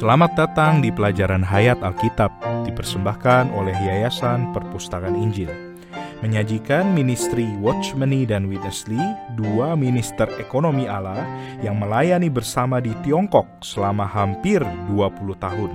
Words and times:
Selamat 0.00 0.32
datang 0.32 0.80
di 0.80 0.88
pelajaran 0.88 1.44
Hayat 1.44 1.84
Alkitab, 1.84 2.32
dipersembahkan 2.64 3.52
oleh 3.52 3.76
Yayasan 3.76 4.48
Perpustakaan 4.56 5.12
Injil. 5.12 5.52
Menyajikan 6.24 6.96
ministry 6.96 7.44
Watchmeni 7.60 8.24
dan 8.24 8.48
Witnessly, 8.48 8.96
dua 9.36 9.76
minister 9.76 10.24
ekonomi 10.40 10.88
Allah 10.88 11.20
yang 11.60 11.76
melayani 11.76 12.32
bersama 12.32 12.80
di 12.80 12.96
Tiongkok 13.04 13.44
selama 13.60 14.08
hampir 14.08 14.64
20 14.88 15.36
tahun. 15.36 15.68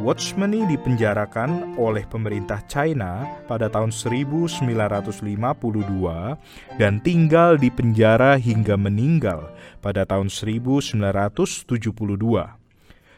Watchmeni 0.00 0.64
dipenjarakan 0.72 1.76
oleh 1.76 2.08
pemerintah 2.08 2.64
China 2.64 3.20
pada 3.44 3.68
tahun 3.68 3.92
1952 3.92 4.64
dan 6.80 7.04
tinggal 7.04 7.60
di 7.60 7.68
penjara 7.68 8.40
hingga 8.40 8.80
meninggal 8.80 9.52
pada 9.84 10.08
tahun 10.08 10.32
1972. 10.32 12.64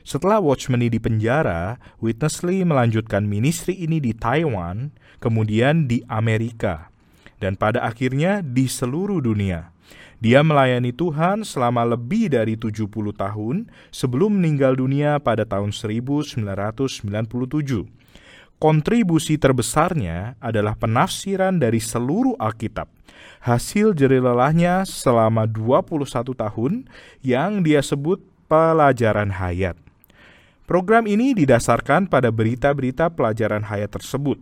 Setelah 0.08 0.40
Watchmeni 0.40 0.88
di 0.88 0.96
penjara, 0.96 1.76
Witnessly 2.00 2.64
melanjutkan 2.64 3.28
ministry 3.28 3.76
ini 3.76 4.00
di 4.00 4.16
Taiwan, 4.16 4.88
kemudian 5.20 5.84
di 5.84 6.00
Amerika, 6.08 6.88
dan 7.44 7.60
pada 7.60 7.84
akhirnya 7.84 8.40
di 8.40 8.72
seluruh 8.72 9.20
dunia. 9.20 9.68
Dia 10.16 10.40
melayani 10.40 10.96
Tuhan 10.96 11.44
selama 11.44 11.84
lebih 11.92 12.32
dari 12.32 12.56
70 12.56 12.88
tahun 12.88 13.68
sebelum 13.92 14.40
meninggal 14.40 14.80
dunia 14.80 15.20
pada 15.20 15.44
tahun 15.44 15.76
1997. 15.76 16.88
Kontribusi 18.56 19.36
terbesarnya 19.36 20.40
adalah 20.40 20.72
penafsiran 20.80 21.60
dari 21.60 21.84
seluruh 21.84 22.32
Alkitab. 22.40 22.88
Hasil 23.44 23.92
jerilelahnya 23.92 24.88
selama 24.88 25.44
21 25.44 26.32
tahun 26.32 26.88
yang 27.20 27.60
dia 27.60 27.84
sebut 27.84 28.24
pelajaran 28.48 29.36
hayat. 29.36 29.76
Program 30.68 31.08
ini 31.08 31.32
didasarkan 31.32 32.12
pada 32.12 32.28
berita-berita 32.28 33.08
pelajaran 33.16 33.64
hayat 33.72 33.88
tersebut. 33.88 34.36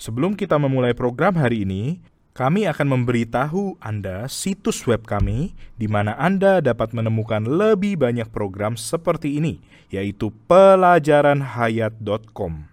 Sebelum 0.00 0.32
kita 0.32 0.56
memulai 0.56 0.96
program 0.96 1.36
hari 1.36 1.68
ini, 1.68 2.00
kami 2.32 2.64
akan 2.64 2.88
memberitahu 2.88 3.76
Anda 3.76 4.24
situs 4.32 4.88
web 4.88 5.04
kami 5.04 5.52
di 5.76 5.84
mana 5.84 6.16
Anda 6.16 6.64
dapat 6.64 6.96
menemukan 6.96 7.44
lebih 7.44 8.00
banyak 8.00 8.32
program 8.32 8.80
seperti 8.80 9.36
ini, 9.36 9.60
yaitu 9.92 10.32
pelajaranhayat.com. 10.48 12.64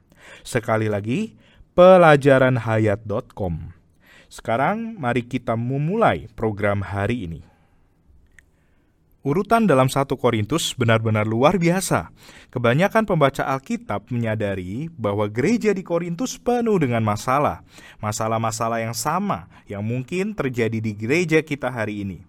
Sekali 0.48 0.88
lagi, 0.88 1.36
pelajaranhayat.com. 1.76 3.76
Sekarang 4.32 4.96
mari 4.96 5.28
kita 5.28 5.60
memulai 5.60 6.32
program 6.40 6.88
hari 6.88 7.28
ini. 7.28 7.57
Urutan 9.28 9.68
dalam 9.68 9.92
satu 9.92 10.16
Korintus 10.16 10.72
benar-benar 10.72 11.28
luar 11.28 11.60
biasa. 11.60 12.16
Kebanyakan 12.48 13.04
pembaca 13.04 13.44
Alkitab 13.44 14.08
menyadari 14.08 14.88
bahwa 14.96 15.28
gereja 15.28 15.76
di 15.76 15.84
Korintus 15.84 16.40
penuh 16.40 16.80
dengan 16.80 17.04
masalah. 17.04 17.60
Masalah-masalah 18.00 18.88
yang 18.88 18.96
sama 18.96 19.52
yang 19.68 19.84
mungkin 19.84 20.32
terjadi 20.32 20.80
di 20.80 20.96
gereja 20.96 21.44
kita 21.44 21.68
hari 21.68 22.08
ini. 22.08 22.24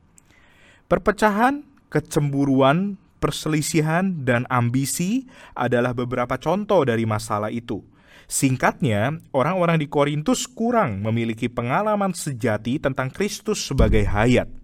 Perpecahan, 0.91 1.63
kecemburuan, 1.87 2.99
perselisihan, 3.23 4.27
dan 4.27 4.43
ambisi 4.51 5.31
adalah 5.55 5.95
beberapa 5.95 6.35
contoh 6.35 6.83
dari 6.83 7.07
masalah 7.07 7.55
itu. 7.55 7.79
Singkatnya, 8.27 9.23
orang-orang 9.31 9.79
di 9.79 9.87
Korintus 9.87 10.51
kurang 10.51 11.07
memiliki 11.07 11.47
pengalaman 11.47 12.11
sejati 12.11 12.83
tentang 12.83 13.15
Kristus 13.15 13.71
sebagai 13.71 14.03
hayat. 14.03 14.58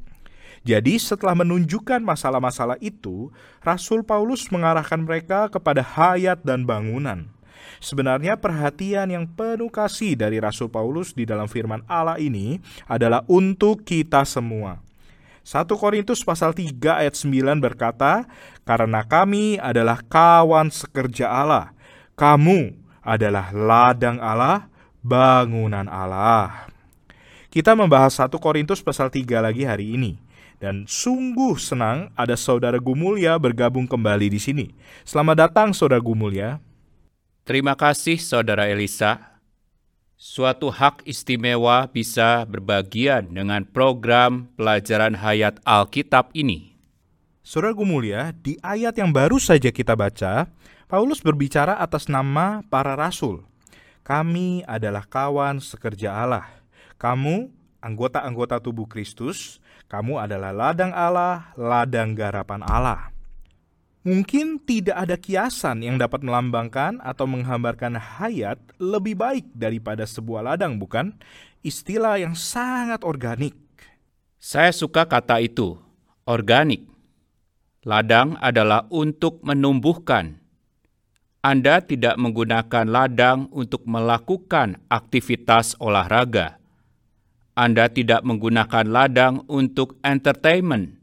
Jadi 0.65 0.97
setelah 0.97 1.37
menunjukkan 1.37 2.01
masalah-masalah 2.01 2.81
itu, 2.81 3.29
Rasul 3.61 4.01
Paulus 4.01 4.49
mengarahkan 4.49 4.97
mereka 4.97 5.53
kepada 5.53 5.85
hayat 5.85 6.41
dan 6.41 6.65
bangunan. 6.65 7.29
Sebenarnya 7.85 8.41
perhatian 8.41 9.13
yang 9.13 9.29
penuh 9.29 9.69
kasih 9.69 10.17
dari 10.17 10.41
Rasul 10.41 10.73
Paulus 10.73 11.13
di 11.13 11.29
dalam 11.29 11.53
firman 11.53 11.85
Allah 11.85 12.17
ini 12.17 12.65
adalah 12.89 13.21
untuk 13.29 13.85
kita 13.85 14.25
semua. 14.25 14.81
1 15.45 15.69
Korintus 15.77 16.25
pasal 16.25 16.57
3 16.57 17.05
ayat 17.05 17.13
9 17.13 17.61
berkata, 17.61 18.25
Karena 18.65 19.05
kami 19.05 19.61
adalah 19.61 20.01
kawan 20.01 20.73
sekerja 20.73 21.29
Allah, 21.29 21.77
kamu 22.17 22.73
adalah 23.05 23.53
ladang 23.53 24.17
Allah, 24.17 24.73
bangunan 25.05 25.85
Allah. 25.85 26.73
Kita 27.53 27.77
membahas 27.77 28.17
1 28.17 28.33
Korintus 28.41 28.81
pasal 28.81 29.13
3 29.13 29.45
lagi 29.45 29.69
hari 29.69 29.93
ini. 29.93 30.24
Dan 30.63 30.87
sungguh 30.87 31.59
senang 31.59 32.15
ada 32.15 32.39
saudara 32.39 32.79
Gumulya 32.79 33.37
bergabung 33.37 33.85
kembali 33.85 34.31
di 34.33 34.41
sini. 34.41 34.67
Selamat 35.03 35.49
datang 35.49 35.75
saudara 35.75 36.01
Gumulya. 36.01 36.63
Terima 37.45 37.77
kasih 37.77 38.17
saudara 38.17 38.71
Elisa. 38.71 39.35
Suatu 40.15 40.73
hak 40.73 41.05
istimewa 41.05 41.85
bisa 41.91 42.49
berbagian 42.49 43.29
dengan 43.29 43.67
program 43.67 44.49
pelajaran 44.57 45.19
hayat 45.21 45.61
Alkitab 45.69 46.33
ini. 46.33 46.73
Saudara 47.45 47.77
Gumulya, 47.77 48.33
di 48.33 48.57
ayat 48.65 48.97
yang 48.97 49.13
baru 49.13 49.37
saja 49.37 49.69
kita 49.69 49.93
baca, 49.93 50.49
Paulus 50.89 51.21
berbicara 51.21 51.77
atas 51.77 52.09
nama 52.09 52.65
para 52.73 52.97
rasul. 52.97 53.45
Kami 54.01 54.65
adalah 54.65 55.05
kawan 55.05 55.61
sekerja 55.61 56.13
Allah. 56.13 56.49
Kamu 56.97 57.53
anggota-anggota 57.85 58.65
tubuh 58.65 58.89
Kristus, 58.89 59.61
kamu 59.95 60.27
adalah 60.27 60.51
ladang 60.51 60.91
Allah, 60.91 61.55
ladang 61.55 62.19
garapan 62.19 62.67
Allah. 62.67 63.15
Mungkin 64.03 64.59
tidak 64.67 64.99
ada 65.07 65.15
kiasan 65.15 65.87
yang 65.87 66.03
dapat 66.03 66.27
melambangkan 66.27 66.99
atau 66.99 67.31
menghambarkan 67.31 67.95
hayat 67.97 68.59
lebih 68.83 69.15
baik 69.15 69.47
daripada 69.55 70.03
sebuah 70.03 70.51
ladang, 70.51 70.83
bukan? 70.83 71.15
Istilah 71.63 72.19
yang 72.19 72.35
sangat 72.35 73.07
organik. 73.07 73.55
Saya 74.37 74.75
suka 74.75 75.07
kata 75.07 75.39
itu, 75.41 75.79
organik. 76.27 76.85
Ladang 77.87 78.35
adalah 78.43 78.91
untuk 78.91 79.41
menumbuhkan. 79.47 80.43
Anda 81.41 81.81
tidak 81.81 82.19
menggunakan 82.19 82.85
ladang 82.91 83.47
untuk 83.55 83.87
melakukan 83.87 84.85
aktivitas 84.91 85.79
olahraga 85.79 86.64
anda 87.55 87.87
tidak 87.87 88.27
menggunakan 88.27 88.83
ladang 88.91 89.47
untuk 89.47 89.95
entertainment. 90.03 90.99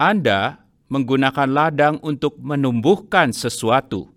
Anda 0.00 0.64
menggunakan 0.88 1.48
ladang 1.52 2.00
untuk 2.00 2.40
menumbuhkan 2.40 3.36
sesuatu. 3.36 4.08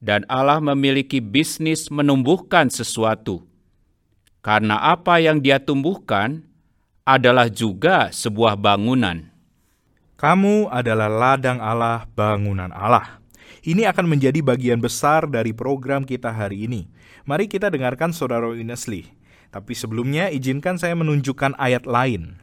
Dan 0.00 0.24
Allah 0.32 0.64
memiliki 0.64 1.20
bisnis 1.20 1.92
menumbuhkan 1.92 2.72
sesuatu. 2.72 3.44
Karena 4.40 4.80
apa 4.80 5.20
yang 5.20 5.44
dia 5.44 5.60
tumbuhkan 5.60 6.40
adalah 7.04 7.52
juga 7.52 8.08
sebuah 8.08 8.56
bangunan. 8.56 9.28
Kamu 10.16 10.72
adalah 10.72 11.12
ladang 11.12 11.60
Allah, 11.60 12.08
bangunan 12.16 12.72
Allah. 12.72 13.20
Ini 13.60 13.84
akan 13.92 14.08
menjadi 14.08 14.40
bagian 14.40 14.80
besar 14.80 15.28
dari 15.28 15.52
program 15.52 16.08
kita 16.08 16.32
hari 16.32 16.64
ini. 16.64 16.88
Mari 17.28 17.44
kita 17.44 17.68
dengarkan 17.68 18.16
Saudara 18.16 18.48
Inesli. 18.56 19.17
Tapi 19.48 19.72
sebelumnya 19.72 20.28
izinkan 20.28 20.76
saya 20.76 20.92
menunjukkan 20.92 21.56
ayat 21.56 21.88
lain. 21.88 22.36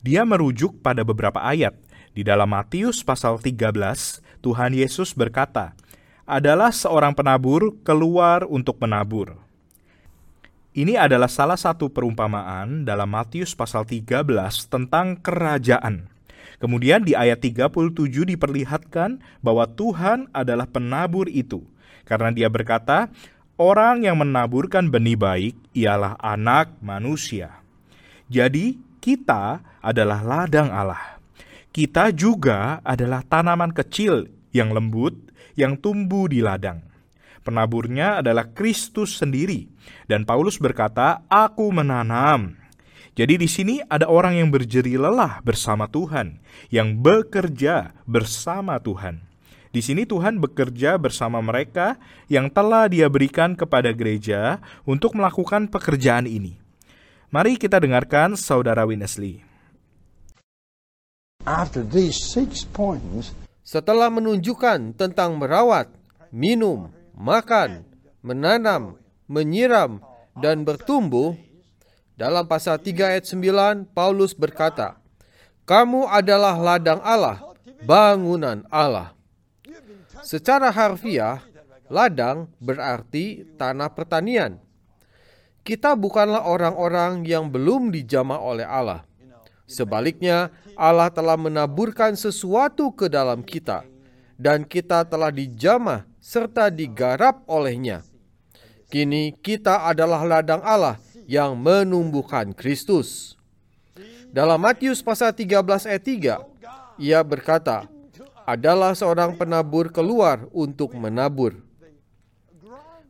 Dia 0.00 0.24
merujuk 0.24 0.80
pada 0.84 1.04
beberapa 1.04 1.40
ayat. 1.40 1.76
Di 2.12 2.24
dalam 2.26 2.50
Matius 2.50 3.04
pasal 3.06 3.38
13, 3.40 3.76
Tuhan 4.42 4.72
Yesus 4.72 5.12
berkata, 5.16 5.76
adalah 6.30 6.70
seorang 6.70 7.10
penabur 7.10 7.74
keluar 7.82 8.46
untuk 8.46 8.78
menabur. 8.78 9.34
Ini 10.70 10.94
adalah 10.94 11.26
salah 11.26 11.58
satu 11.58 11.90
perumpamaan 11.90 12.86
dalam 12.86 13.10
Matius 13.10 13.58
pasal 13.58 13.82
13 13.82 14.22
tentang 14.70 15.18
kerajaan. 15.18 16.06
Kemudian 16.62 17.02
di 17.02 17.18
ayat 17.18 17.42
37 17.42 17.90
diperlihatkan 18.22 19.18
bahwa 19.42 19.66
Tuhan 19.66 20.30
adalah 20.30 20.70
penabur 20.70 21.26
itu. 21.26 21.66
Karena 22.06 22.30
dia 22.30 22.46
berkata, 22.46 23.10
Orang 23.60 24.08
yang 24.08 24.16
menaburkan 24.16 24.88
benih 24.88 25.20
baik 25.20 25.52
ialah 25.76 26.16
anak 26.16 26.80
manusia. 26.80 27.60
Jadi, 28.32 28.80
kita 29.04 29.60
adalah 29.84 30.24
ladang 30.24 30.72
Allah. 30.72 31.20
Kita 31.68 32.08
juga 32.08 32.80
adalah 32.80 33.20
tanaman 33.20 33.68
kecil 33.76 34.32
yang 34.56 34.72
lembut 34.72 35.12
yang 35.60 35.76
tumbuh 35.76 36.24
di 36.24 36.40
ladang. 36.40 36.80
Penaburnya 37.44 38.24
adalah 38.24 38.48
Kristus 38.48 39.20
sendiri, 39.20 39.68
dan 40.08 40.24
Paulus 40.24 40.56
berkata, 40.56 41.20
"Aku 41.28 41.68
menanam." 41.68 42.56
Jadi 43.12 43.44
di 43.44 43.48
sini 43.50 43.84
ada 43.92 44.08
orang 44.08 44.40
yang 44.40 44.48
berjeri 44.48 44.96
lelah 44.96 45.44
bersama 45.44 45.84
Tuhan, 45.84 46.40
yang 46.72 46.96
bekerja 46.96 47.92
bersama 48.08 48.80
Tuhan. 48.80 49.29
Di 49.70 49.78
sini 49.78 50.02
Tuhan 50.02 50.42
bekerja 50.42 50.98
bersama 50.98 51.38
mereka 51.38 51.94
yang 52.26 52.50
telah 52.50 52.90
Dia 52.90 53.06
berikan 53.06 53.54
kepada 53.54 53.94
gereja 53.94 54.58
untuk 54.82 55.14
melakukan 55.14 55.70
pekerjaan 55.70 56.26
ini. 56.26 56.58
Mari 57.30 57.54
kita 57.54 57.78
dengarkan 57.78 58.34
Saudara 58.34 58.82
Winnesley. 58.82 59.46
After 61.46 61.86
these 61.86 62.18
six 62.18 62.66
points, 62.66 63.30
Setelah 63.70 64.10
menunjukkan 64.10 64.98
tentang 64.98 65.38
merawat, 65.38 65.86
minum, 66.34 66.90
makan, 67.14 67.86
menanam, 68.18 68.98
menyiram, 69.30 70.02
dan 70.34 70.66
bertumbuh, 70.66 71.38
dalam 72.18 72.50
pasal 72.50 72.82
3 72.82 73.14
ayat 73.14 73.24
9, 73.30 73.86
Paulus 73.94 74.34
berkata, 74.34 74.98
Kamu 75.70 76.10
adalah 76.10 76.58
ladang 76.58 76.98
Allah, 76.98 77.38
bangunan 77.86 78.66
Allah. 78.74 79.14
Secara 80.22 80.68
harfiah, 80.70 81.40
ladang 81.90 82.48
berarti 82.62 83.44
tanah 83.58 83.90
pertanian. 83.92 84.60
Kita 85.60 85.92
bukanlah 85.92 86.48
orang-orang 86.48 87.26
yang 87.26 87.52
belum 87.52 87.92
dijamah 87.92 88.40
oleh 88.40 88.64
Allah. 88.64 89.04
Sebaliknya, 89.68 90.50
Allah 90.74 91.12
telah 91.12 91.36
menaburkan 91.36 92.16
sesuatu 92.16 92.90
ke 92.90 93.06
dalam 93.06 93.44
kita, 93.44 93.84
dan 94.40 94.64
kita 94.66 95.04
telah 95.04 95.30
dijamah 95.30 96.08
serta 96.18 96.72
digarap 96.72 97.44
olehnya. 97.46 98.02
Kini 98.90 99.36
kita 99.38 99.86
adalah 99.86 100.26
ladang 100.26 100.58
Allah 100.66 100.98
yang 101.30 101.54
menumbuhkan 101.54 102.50
Kristus. 102.50 103.38
Dalam 104.34 104.58
Matius 104.58 104.98
pasal 105.02 105.30
13 105.30 105.86
ayat 105.86 106.02
3, 106.02 106.98
ia 106.98 107.22
berkata, 107.22 107.86
adalah 108.50 108.98
seorang 108.98 109.38
penabur 109.38 109.94
keluar 109.94 110.50
untuk 110.50 110.98
menabur. 110.98 111.54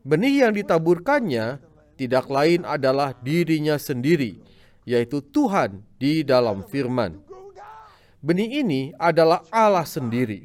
Benih 0.05 0.45
yang 0.45 0.53
ditaburkannya 0.53 1.65
tidak 1.97 2.29
lain 2.29 2.69
adalah 2.69 3.17
dirinya 3.25 3.81
sendiri, 3.81 4.37
yaitu 4.85 5.25
Tuhan 5.25 5.81
di 5.97 6.21
dalam 6.21 6.61
firman. 6.69 7.21
Benih 8.21 8.61
ini 8.61 8.93
adalah 9.01 9.41
Allah 9.49 9.89
sendiri. 9.89 10.45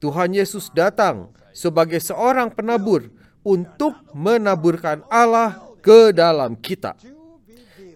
Tuhan 0.00 0.36
Yesus 0.36 0.68
datang 0.68 1.32
sebagai 1.56 1.96
seorang 1.96 2.52
penabur 2.52 3.08
untuk 3.40 3.96
menaburkan 4.12 5.00
Allah 5.08 5.56
ke 5.80 6.12
dalam 6.12 6.60
kita. 6.60 6.92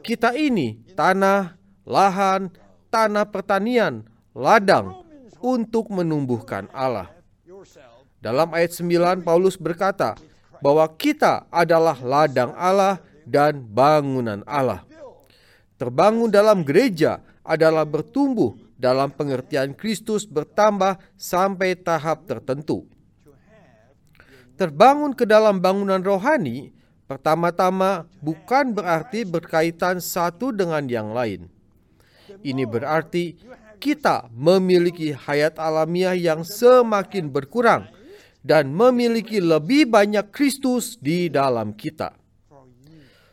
Kita 0.01 0.33
ini 0.33 0.81
tanah, 0.97 1.53
lahan, 1.85 2.49
tanah 2.89 3.29
pertanian, 3.29 4.09
ladang 4.33 5.08
untuk 5.41 5.91
menumbuhkan 5.93 6.67
Allah. 6.75 7.11
Dalam 8.19 8.51
ayat 8.51 8.75
9 8.75 9.23
Paulus 9.23 9.55
berkata 9.55 10.19
bahwa 10.59 10.87
kita 10.99 11.47
adalah 11.49 11.95
ladang 12.03 12.51
Allah 12.59 12.99
dan 13.23 13.63
bangunan 13.63 14.43
Allah. 14.43 14.83
Terbangun 15.79 16.27
dalam 16.29 16.67
gereja 16.67 17.23
adalah 17.47 17.87
bertumbuh 17.87 18.59
dalam 18.75 19.15
pengertian 19.15 19.75
Kristus 19.75 20.27
bertambah 20.27 20.99
sampai 21.15 21.79
tahap 21.79 22.27
tertentu. 22.27 22.87
Terbangun 24.59 25.15
ke 25.15 25.23
dalam 25.23 25.63
bangunan 25.63 26.03
rohani 26.03 26.75
Pertama-tama, 27.09 28.05
bukan 28.21 28.77
berarti 28.77 29.25
berkaitan 29.25 29.97
satu 29.97 30.53
dengan 30.53 30.85
yang 30.85 31.17
lain. 31.17 31.49
Ini 32.45 32.69
berarti 32.69 33.33
kita 33.79 34.27
memiliki 34.35 35.15
hayat 35.15 35.57
alamiah 35.57 36.19
yang 36.19 36.43
semakin 36.43 37.31
berkurang 37.31 37.87
dan 38.43 38.71
memiliki 38.75 39.39
lebih 39.39 39.87
banyak 39.89 40.29
Kristus 40.35 40.99
di 40.99 41.31
dalam 41.31 41.75
kita. 41.75 42.15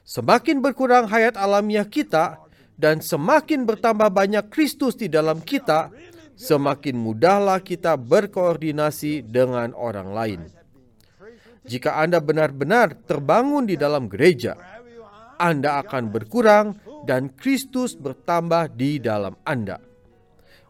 Semakin 0.05 0.61
berkurang 0.61 1.09
hayat 1.09 1.33
alamiah 1.33 1.85
kita 1.85 2.37
dan 2.77 3.01
semakin 3.01 3.65
bertambah 3.65 4.13
banyak 4.13 4.45
Kristus 4.53 4.93
di 4.93 5.09
dalam 5.09 5.41
kita, 5.41 5.89
semakin 6.37 6.93
mudahlah 6.93 7.63
kita 7.63 7.97
berkoordinasi 7.97 9.25
dengan 9.25 9.73
orang 9.73 10.09
lain. 10.13 10.41
Jika 11.65 11.97
Anda 11.97 12.21
benar-benar 12.21 12.93
terbangun 13.09 13.65
di 13.65 13.73
dalam 13.73 14.05
gereja, 14.05 14.53
Anda 15.41 15.81
akan 15.81 16.13
berkurang 16.13 16.77
dan 17.09 17.33
Kristus 17.33 17.97
bertambah 17.97 18.77
di 18.77 19.01
dalam 19.01 19.33
Anda. 19.41 19.94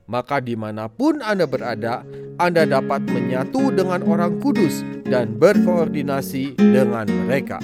Maka 0.06 0.38
di 0.38 0.54
mana 0.54 0.86
pun 0.86 1.22
Anda 1.22 1.50
berada, 1.50 2.06
Anda 2.38 2.66
dapat 2.70 3.10
menyatu 3.10 3.74
dengan 3.74 4.06
orang 4.06 4.38
kudus 4.40 4.86
dan 5.06 5.38
berkoordinasi 5.38 6.58
dengan 6.62 7.10
mereka. 7.26 7.58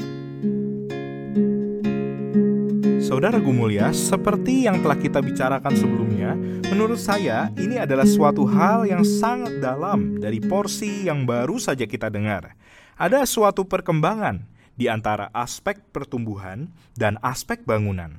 Saudara 3.02 3.38
Gumulia, 3.38 3.92
seperti 3.92 4.66
yang 4.66 4.80
telah 4.82 4.98
kita 4.98 5.20
bicarakan 5.20 5.76
sebelumnya, 5.76 6.32
menurut 6.72 6.98
saya 6.98 7.52
ini 7.60 7.78
adalah 7.78 8.08
suatu 8.08 8.48
hal 8.48 8.88
yang 8.88 9.04
sangat 9.04 9.60
dalam 9.60 10.18
dari 10.18 10.40
porsi 10.40 11.06
yang 11.06 11.28
baru 11.28 11.60
saja 11.60 11.84
kita 11.84 12.08
dengar 12.08 12.56
ada 13.02 13.26
suatu 13.26 13.66
perkembangan 13.66 14.46
di 14.78 14.86
antara 14.86 15.34
aspek 15.34 15.82
pertumbuhan 15.90 16.70
dan 16.94 17.18
aspek 17.26 17.66
bangunan. 17.66 18.14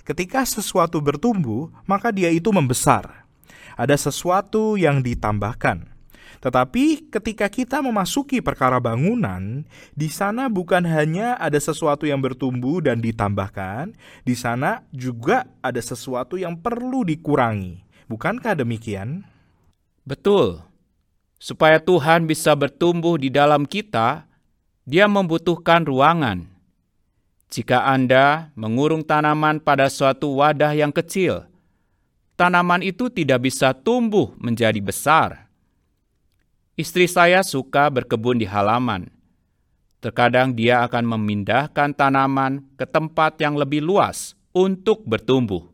Ketika 0.00 0.48
sesuatu 0.48 1.04
bertumbuh, 1.04 1.68
maka 1.84 2.08
dia 2.08 2.32
itu 2.32 2.48
membesar. 2.48 3.23
Ada 3.74 3.98
sesuatu 3.98 4.78
yang 4.78 5.02
ditambahkan. 5.02 5.94
Tetapi 6.44 7.08
ketika 7.08 7.48
kita 7.48 7.80
memasuki 7.80 8.44
perkara 8.44 8.76
bangunan, 8.76 9.64
di 9.96 10.12
sana 10.12 10.52
bukan 10.52 10.84
hanya 10.84 11.40
ada 11.40 11.56
sesuatu 11.56 12.04
yang 12.04 12.20
bertumbuh 12.20 12.84
dan 12.84 13.00
ditambahkan, 13.00 13.96
di 14.28 14.36
sana 14.36 14.84
juga 14.92 15.48
ada 15.64 15.80
sesuatu 15.80 16.36
yang 16.36 16.60
perlu 16.60 17.00
dikurangi. 17.00 17.80
Bukankah 18.12 18.60
demikian? 18.60 19.24
Betul. 20.04 20.60
Supaya 21.40 21.80
Tuhan 21.80 22.28
bisa 22.28 22.52
bertumbuh 22.52 23.16
di 23.16 23.32
dalam 23.32 23.64
kita, 23.64 24.28
Dia 24.84 25.08
membutuhkan 25.08 25.88
ruangan. 25.88 26.44
Jika 27.48 27.88
Anda 27.88 28.52
mengurung 28.52 29.00
tanaman 29.00 29.64
pada 29.64 29.88
suatu 29.88 30.36
wadah 30.44 30.76
yang 30.76 30.92
kecil, 30.92 31.48
tanaman 32.34 32.82
itu 32.82 33.10
tidak 33.10 33.46
bisa 33.46 33.74
tumbuh 33.74 34.34
menjadi 34.38 34.78
besar. 34.82 35.46
Istri 36.74 37.06
saya 37.06 37.40
suka 37.46 37.86
berkebun 37.86 38.42
di 38.42 38.46
halaman. 38.46 39.06
Terkadang 40.02 40.52
dia 40.52 40.84
akan 40.84 41.16
memindahkan 41.16 41.94
tanaman 41.96 42.66
ke 42.76 42.84
tempat 42.84 43.38
yang 43.40 43.56
lebih 43.56 43.80
luas 43.80 44.36
untuk 44.52 45.06
bertumbuh. 45.06 45.64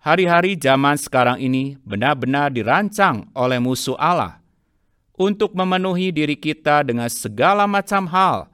Hari-hari 0.00 0.56
zaman 0.56 0.96
sekarang 0.96 1.40
ini 1.40 1.76
benar-benar 1.82 2.52
dirancang 2.52 3.28
oleh 3.32 3.56
musuh 3.56 3.96
Allah 3.96 4.44
untuk 5.14 5.54
memenuhi 5.54 6.10
diri 6.10 6.34
kita 6.34 6.84
dengan 6.84 7.08
segala 7.08 7.64
macam 7.64 8.04
hal, 8.10 8.50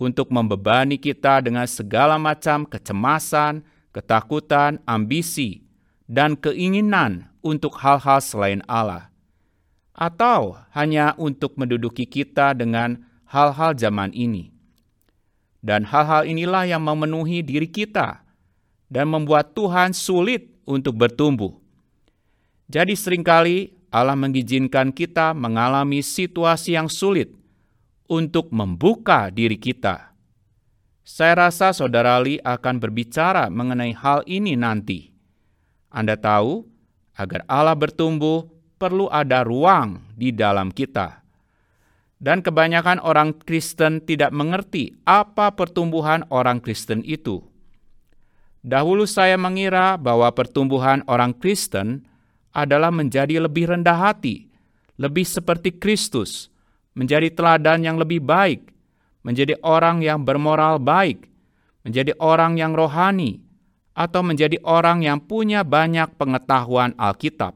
untuk 0.00 0.32
membebani 0.32 0.96
kita 0.96 1.44
dengan 1.44 1.66
segala 1.68 2.16
macam 2.16 2.64
kecemasan, 2.64 3.60
ketakutan, 3.92 4.80
ambisi, 4.88 5.69
dan 6.10 6.34
keinginan 6.34 7.30
untuk 7.38 7.78
hal-hal 7.78 8.18
selain 8.18 8.66
Allah, 8.66 9.14
atau 9.94 10.58
hanya 10.74 11.14
untuk 11.14 11.54
menduduki 11.54 12.02
kita 12.02 12.50
dengan 12.58 13.06
hal-hal 13.30 13.78
zaman 13.78 14.10
ini. 14.10 14.50
Dan 15.62 15.86
hal-hal 15.86 16.26
inilah 16.26 16.66
yang 16.66 16.82
memenuhi 16.82 17.46
diri 17.46 17.70
kita 17.70 18.26
dan 18.90 19.06
membuat 19.06 19.54
Tuhan 19.54 19.94
sulit 19.94 20.50
untuk 20.66 20.98
bertumbuh. 20.98 21.54
Jadi 22.66 22.98
sering 22.98 23.22
kali 23.22 23.70
Allah 23.94 24.18
mengizinkan 24.18 24.90
kita 24.90 25.30
mengalami 25.30 26.02
situasi 26.02 26.74
yang 26.74 26.90
sulit 26.90 27.30
untuk 28.10 28.50
membuka 28.50 29.30
diri 29.30 29.58
kita. 29.58 30.10
Saya 31.06 31.50
rasa 31.50 31.74
saudara 31.74 32.18
Ali 32.18 32.38
akan 32.42 32.78
berbicara 32.78 33.50
mengenai 33.50 33.94
hal 33.94 34.22
ini 34.30 34.54
nanti. 34.54 35.10
Anda 35.90 36.14
tahu, 36.14 36.64
agar 37.18 37.44
Allah 37.50 37.76
bertumbuh 37.76 38.48
perlu 38.80 39.10
ada 39.12 39.44
ruang 39.44 40.00
di 40.16 40.32
dalam 40.32 40.72
kita. 40.72 41.20
Dan 42.20 42.40
kebanyakan 42.40 43.00
orang 43.00 43.36
Kristen 43.36 44.00
tidak 44.04 44.32
mengerti 44.32 44.92
apa 45.04 45.52
pertumbuhan 45.52 46.24
orang 46.32 46.60
Kristen 46.60 47.04
itu. 47.04 47.44
Dahulu 48.60 49.08
saya 49.08 49.40
mengira 49.40 49.96
bahwa 49.96 50.28
pertumbuhan 50.36 51.00
orang 51.08 51.32
Kristen 51.32 52.04
adalah 52.52 52.92
menjadi 52.92 53.40
lebih 53.40 53.72
rendah 53.72 53.96
hati, 53.96 54.52
lebih 55.00 55.24
seperti 55.24 55.72
Kristus, 55.80 56.52
menjadi 56.92 57.32
teladan 57.32 57.80
yang 57.80 57.96
lebih 57.96 58.20
baik, 58.20 58.68
menjadi 59.24 59.56
orang 59.64 60.04
yang 60.04 60.20
bermoral 60.20 60.76
baik, 60.76 61.24
menjadi 61.88 62.12
orang 62.20 62.60
yang 62.60 62.76
rohani, 62.76 63.40
atau 64.00 64.24
menjadi 64.24 64.56
orang 64.64 65.04
yang 65.04 65.20
punya 65.20 65.60
banyak 65.60 66.16
pengetahuan 66.16 66.96
Alkitab. 66.96 67.52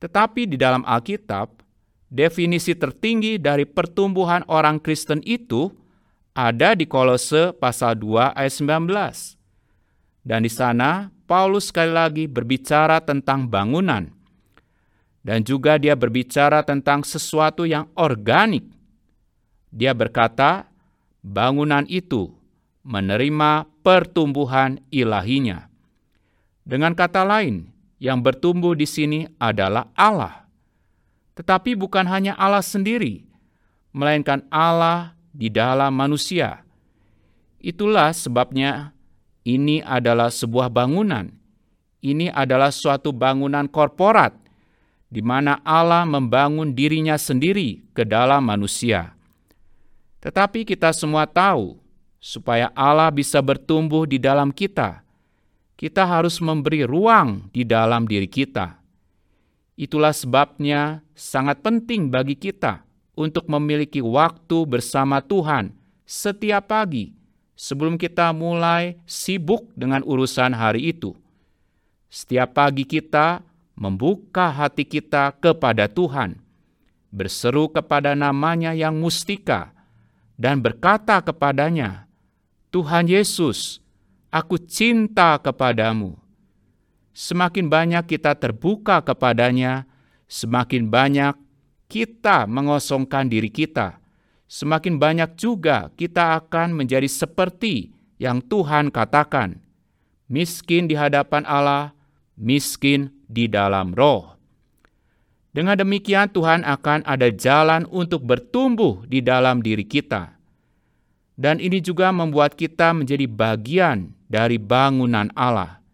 Tetapi 0.00 0.48
di 0.48 0.56
dalam 0.56 0.80
Alkitab, 0.88 1.60
definisi 2.08 2.72
tertinggi 2.72 3.36
dari 3.36 3.68
pertumbuhan 3.68 4.48
orang 4.48 4.80
Kristen 4.80 5.20
itu 5.28 5.68
ada 6.32 6.72
di 6.72 6.88
Kolose 6.88 7.52
pasal 7.52 8.00
2 8.00 8.32
ayat 8.32 8.52
19 8.56 9.36
dan 10.26 10.42
di 10.42 10.50
sana 10.50 11.14
Paulus 11.30 11.70
sekali 11.70 11.94
lagi 11.94 12.26
berbicara 12.26 12.98
tentang 12.98 13.46
bangunan. 13.46 14.10
Dan 15.22 15.42
juga 15.42 15.78
dia 15.78 15.94
berbicara 15.94 16.62
tentang 16.62 17.02
sesuatu 17.02 17.66
yang 17.66 17.90
organik. 17.98 18.62
Dia 19.74 19.90
berkata, 19.90 20.70
bangunan 21.18 21.82
itu 21.90 22.30
menerima 22.86 23.66
pertumbuhan 23.82 24.78
ilahinya. 24.94 25.66
Dengan 26.62 26.94
kata 26.94 27.26
lain, 27.26 27.66
yang 27.98 28.22
bertumbuh 28.22 28.78
di 28.78 28.86
sini 28.86 29.26
adalah 29.42 29.90
Allah. 29.98 30.46
Tetapi 31.34 31.74
bukan 31.74 32.06
hanya 32.06 32.38
Allah 32.38 32.62
sendiri, 32.62 33.26
melainkan 33.90 34.46
Allah 34.48 35.18
di 35.34 35.50
dalam 35.50 35.90
manusia. 35.92 36.62
Itulah 37.58 38.14
sebabnya 38.14 38.94
ini 39.42 39.82
adalah 39.82 40.30
sebuah 40.30 40.70
bangunan. 40.70 41.34
Ini 42.00 42.30
adalah 42.30 42.70
suatu 42.70 43.10
bangunan 43.10 43.66
korporat 43.66 44.46
di 45.10 45.22
mana 45.22 45.58
Allah 45.62 46.06
membangun 46.06 46.74
dirinya 46.74 47.18
sendiri 47.18 47.82
ke 47.94 48.06
dalam 48.06 48.46
manusia. 48.46 49.14
Tetapi 50.22 50.66
kita 50.66 50.90
semua 50.90 51.26
tahu, 51.26 51.78
supaya 52.26 52.74
Allah 52.74 53.14
bisa 53.14 53.38
bertumbuh 53.38 54.02
di 54.02 54.18
dalam 54.18 54.50
kita, 54.50 55.06
kita 55.78 56.02
harus 56.02 56.42
memberi 56.42 56.82
ruang 56.82 57.46
di 57.54 57.62
dalam 57.62 58.02
diri 58.02 58.26
kita. 58.26 58.82
Itulah 59.78 60.10
sebabnya 60.10 61.06
sangat 61.14 61.62
penting 61.62 62.10
bagi 62.10 62.34
kita 62.34 62.82
untuk 63.14 63.46
memiliki 63.46 64.02
waktu 64.02 64.66
bersama 64.66 65.22
Tuhan 65.22 65.70
setiap 66.02 66.66
pagi 66.66 67.14
sebelum 67.54 67.94
kita 67.94 68.34
mulai 68.34 68.98
sibuk 69.06 69.70
dengan 69.78 70.02
urusan 70.02 70.50
hari 70.50 70.90
itu. 70.90 71.14
Setiap 72.10 72.58
pagi 72.58 72.82
kita 72.82 73.46
membuka 73.78 74.50
hati 74.50 74.82
kita 74.82 75.30
kepada 75.38 75.86
Tuhan, 75.86 76.42
berseru 77.14 77.70
kepada 77.70 78.18
namanya 78.18 78.72
yang 78.72 78.96
mustika, 78.98 79.70
dan 80.40 80.64
berkata 80.64 81.20
kepadanya, 81.20 82.05
Tuhan 82.70 83.06
Yesus, 83.10 83.82
aku 84.30 84.58
cinta 84.58 85.38
kepadamu. 85.38 86.18
Semakin 87.16 87.66
banyak 87.68 88.04
kita 88.04 88.36
terbuka 88.36 89.00
kepadanya, 89.00 89.88
semakin 90.28 90.88
banyak 90.88 91.34
kita 91.88 92.44
mengosongkan 92.44 93.30
diri 93.30 93.48
kita 93.48 94.02
semakin 94.46 94.96
banyak 94.96 95.34
juga 95.34 95.90
kita 95.98 96.38
akan 96.42 96.74
menjadi 96.74 97.06
seperti 97.10 97.92
yang 98.16 98.40
Tuhan 98.40 98.88
katakan, 98.88 99.60
miskin 100.30 100.88
di 100.88 100.94
hadapan 100.96 101.44
Allah, 101.44 101.92
miskin 102.38 103.12
di 103.26 103.50
dalam 103.50 103.92
roh. 103.92 104.38
Dengan 105.52 105.76
demikian, 105.76 106.32
Tuhan 106.32 106.64
akan 106.64 107.04
ada 107.04 107.28
jalan 107.32 107.88
untuk 107.88 108.24
bertumbuh 108.24 109.04
di 109.08 109.24
dalam 109.24 109.60
diri 109.60 109.84
kita, 109.84 110.35
dan 111.36 111.60
ini 111.60 111.84
juga 111.84 112.08
membuat 112.10 112.56
kita 112.56 112.96
menjadi 112.96 113.28
bagian 113.28 114.10
dari 114.26 114.56
bangunan 114.56 115.28
Allah. 115.36 115.84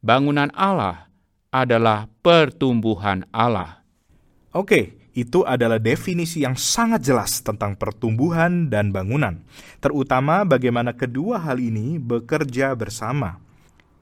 Bangunan 0.00 0.48
Allah 0.56 1.10
adalah 1.50 2.06
pertumbuhan 2.22 3.26
Allah. 3.34 3.82
Oke, 4.54 4.96
itu 5.10 5.42
adalah 5.42 5.82
definisi 5.82 6.46
yang 6.46 6.54
sangat 6.54 7.02
jelas 7.02 7.42
tentang 7.42 7.74
pertumbuhan 7.74 8.70
dan 8.70 8.94
bangunan, 8.94 9.42
terutama 9.82 10.46
bagaimana 10.46 10.94
kedua 10.94 11.42
hal 11.42 11.58
ini 11.58 11.98
bekerja 11.98 12.72
bersama. 12.78 13.42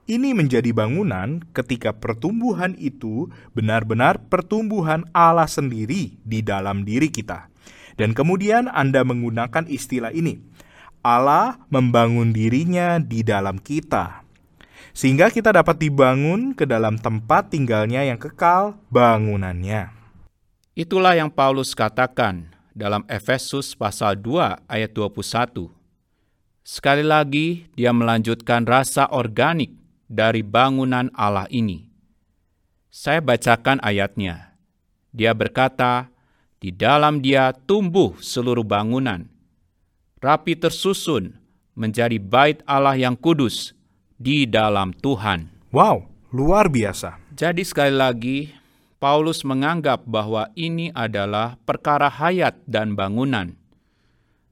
Ini 0.09 0.33
menjadi 0.33 0.73
bangunan 0.73 1.45
ketika 1.53 1.93
pertumbuhan 1.93 2.73
itu 2.81 3.29
benar-benar 3.53 4.17
pertumbuhan 4.33 5.05
Allah 5.13 5.45
sendiri 5.45 6.17
di 6.25 6.41
dalam 6.41 6.89
diri 6.89 7.13
kita. 7.13 7.53
Dan 8.01 8.17
kemudian 8.17 8.73
Anda 8.73 9.05
menggunakan 9.05 9.69
istilah 9.69 10.17
ini. 10.17 10.41
Allah 11.09 11.57
membangun 11.73 12.37
dirinya 12.37 13.01
di 13.01 13.25
dalam 13.25 13.57
kita. 13.57 14.21
Sehingga 14.93 15.33
kita 15.33 15.57
dapat 15.57 15.81
dibangun 15.81 16.53
ke 16.53 16.69
dalam 16.69 17.01
tempat 17.01 17.49
tinggalnya 17.49 18.05
yang 18.05 18.21
kekal 18.21 18.77
bangunannya. 18.93 19.89
Itulah 20.77 21.17
yang 21.17 21.33
Paulus 21.33 21.73
katakan 21.73 22.53
dalam 22.77 23.09
Efesus 23.09 23.73
pasal 23.73 24.21
2 24.21 24.69
ayat 24.69 24.91
21. 24.93 25.73
Sekali 26.61 27.01
lagi 27.01 27.65
dia 27.73 27.97
melanjutkan 27.97 28.69
rasa 28.69 29.09
organik 29.09 29.73
dari 30.13 30.45
bangunan 30.45 31.09
Allah 31.17 31.49
ini. 31.49 31.89
Saya 32.93 33.25
bacakan 33.25 33.81
ayatnya. 33.81 34.53
Dia 35.17 35.33
berkata, 35.33 36.13
di 36.59 36.75
dalam 36.75 37.23
dia 37.23 37.55
tumbuh 37.55 38.19
seluruh 38.19 38.67
bangunan, 38.67 39.31
rapi 40.19 40.59
tersusun 40.59 41.39
menjadi 41.79 42.19
bait 42.19 42.59
Allah 42.67 42.99
yang 42.99 43.15
kudus 43.15 43.75
di 44.19 44.45
dalam 44.51 44.91
Tuhan. 44.99 45.47
Wow, 45.71 46.11
luar 46.35 46.67
biasa. 46.67 47.23
Jadi 47.39 47.63
sekali 47.63 47.95
lagi, 47.95 48.39
Paulus 48.99 49.47
menganggap 49.47 50.03
bahwa 50.03 50.51
ini 50.59 50.91
adalah 50.91 51.55
perkara 51.63 52.11
hayat 52.11 52.59
dan 52.67 52.99
bangunan. 52.99 53.55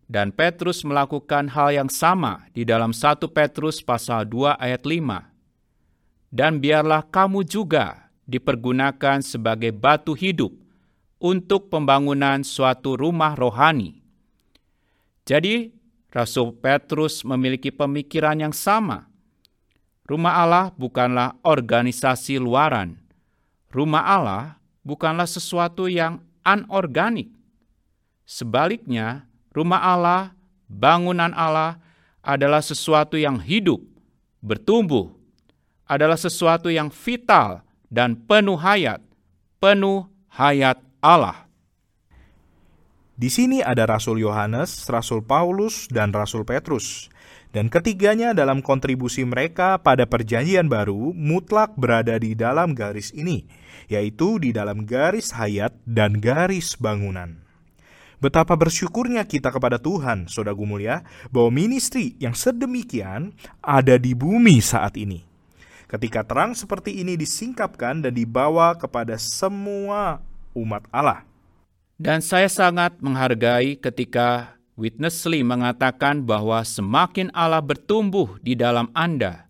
Dan 0.06 0.30
Petrus 0.30 0.86
melakukan 0.86 1.50
hal 1.50 1.74
yang 1.74 1.90
sama 1.90 2.46
di 2.54 2.62
dalam 2.62 2.94
1 2.94 3.26
Petrus 3.26 3.82
pasal 3.82 4.22
2 4.22 4.54
ayat 4.54 4.86
5. 4.86 6.30
Dan 6.30 6.62
biarlah 6.62 7.02
kamu 7.02 7.42
juga 7.42 8.06
dipergunakan 8.22 9.18
sebagai 9.18 9.74
batu 9.74 10.14
hidup 10.14 10.54
untuk 11.18 11.74
pembangunan 11.74 12.46
suatu 12.46 12.94
rumah 12.94 13.34
rohani. 13.34 14.05
Jadi, 15.26 15.74
Rasul 16.14 16.54
Petrus 16.54 17.26
memiliki 17.26 17.74
pemikiran 17.74 18.38
yang 18.38 18.54
sama. 18.54 19.10
Rumah 20.06 20.34
Allah 20.38 20.64
bukanlah 20.78 21.34
organisasi 21.42 22.38
luaran, 22.38 22.94
rumah 23.74 24.06
Allah 24.06 24.62
bukanlah 24.86 25.26
sesuatu 25.26 25.90
yang 25.90 26.22
anorganik. 26.46 27.26
Sebaliknya, 28.22 29.26
rumah 29.50 29.82
Allah, 29.82 30.22
bangunan 30.70 31.34
Allah 31.34 31.82
adalah 32.22 32.62
sesuatu 32.62 33.18
yang 33.18 33.42
hidup, 33.42 33.82
bertumbuh, 34.38 35.10
adalah 35.90 36.14
sesuatu 36.18 36.70
yang 36.70 36.86
vital 36.86 37.66
dan 37.90 38.14
penuh 38.14 38.58
hayat, 38.58 39.02
penuh 39.58 40.06
hayat 40.30 40.78
Allah. 41.02 41.45
Di 43.16 43.32
sini 43.32 43.64
ada 43.64 43.88
Rasul 43.88 44.20
Yohanes, 44.20 44.84
Rasul 44.92 45.24
Paulus, 45.24 45.88
dan 45.88 46.12
Rasul 46.12 46.44
Petrus. 46.44 47.08
Dan 47.48 47.72
ketiganya 47.72 48.36
dalam 48.36 48.60
kontribusi 48.60 49.24
mereka 49.24 49.80
pada 49.80 50.04
perjanjian 50.04 50.68
baru 50.68 51.16
mutlak 51.16 51.72
berada 51.80 52.20
di 52.20 52.36
dalam 52.36 52.76
garis 52.76 53.16
ini, 53.16 53.48
yaitu 53.88 54.36
di 54.36 54.52
dalam 54.52 54.84
garis 54.84 55.32
hayat 55.32 55.72
dan 55.88 56.20
garis 56.20 56.76
bangunan. 56.76 57.40
Betapa 58.20 58.52
bersyukurnya 58.52 59.24
kita 59.24 59.48
kepada 59.48 59.80
Tuhan, 59.80 60.28
saudara 60.28 60.52
mulia, 60.52 61.00
bahwa 61.32 61.56
ministry 61.56 62.20
yang 62.20 62.36
sedemikian 62.36 63.32
ada 63.64 63.96
di 63.96 64.12
bumi 64.12 64.60
saat 64.60 65.00
ini. 65.00 65.24
Ketika 65.88 66.20
terang 66.20 66.52
seperti 66.52 67.00
ini 67.00 67.16
disingkapkan 67.16 68.04
dan 68.04 68.12
dibawa 68.12 68.76
kepada 68.76 69.16
semua 69.16 70.20
umat 70.52 70.84
Allah. 70.92 71.24
Dan 71.96 72.20
saya 72.20 72.52
sangat 72.52 73.00
menghargai 73.00 73.80
ketika 73.80 74.60
Witness 74.76 75.24
Lee 75.24 75.40
mengatakan 75.40 76.20
bahwa 76.28 76.60
semakin 76.60 77.32
Allah 77.32 77.64
bertumbuh 77.64 78.36
di 78.44 78.52
dalam 78.52 78.92
Anda, 78.92 79.48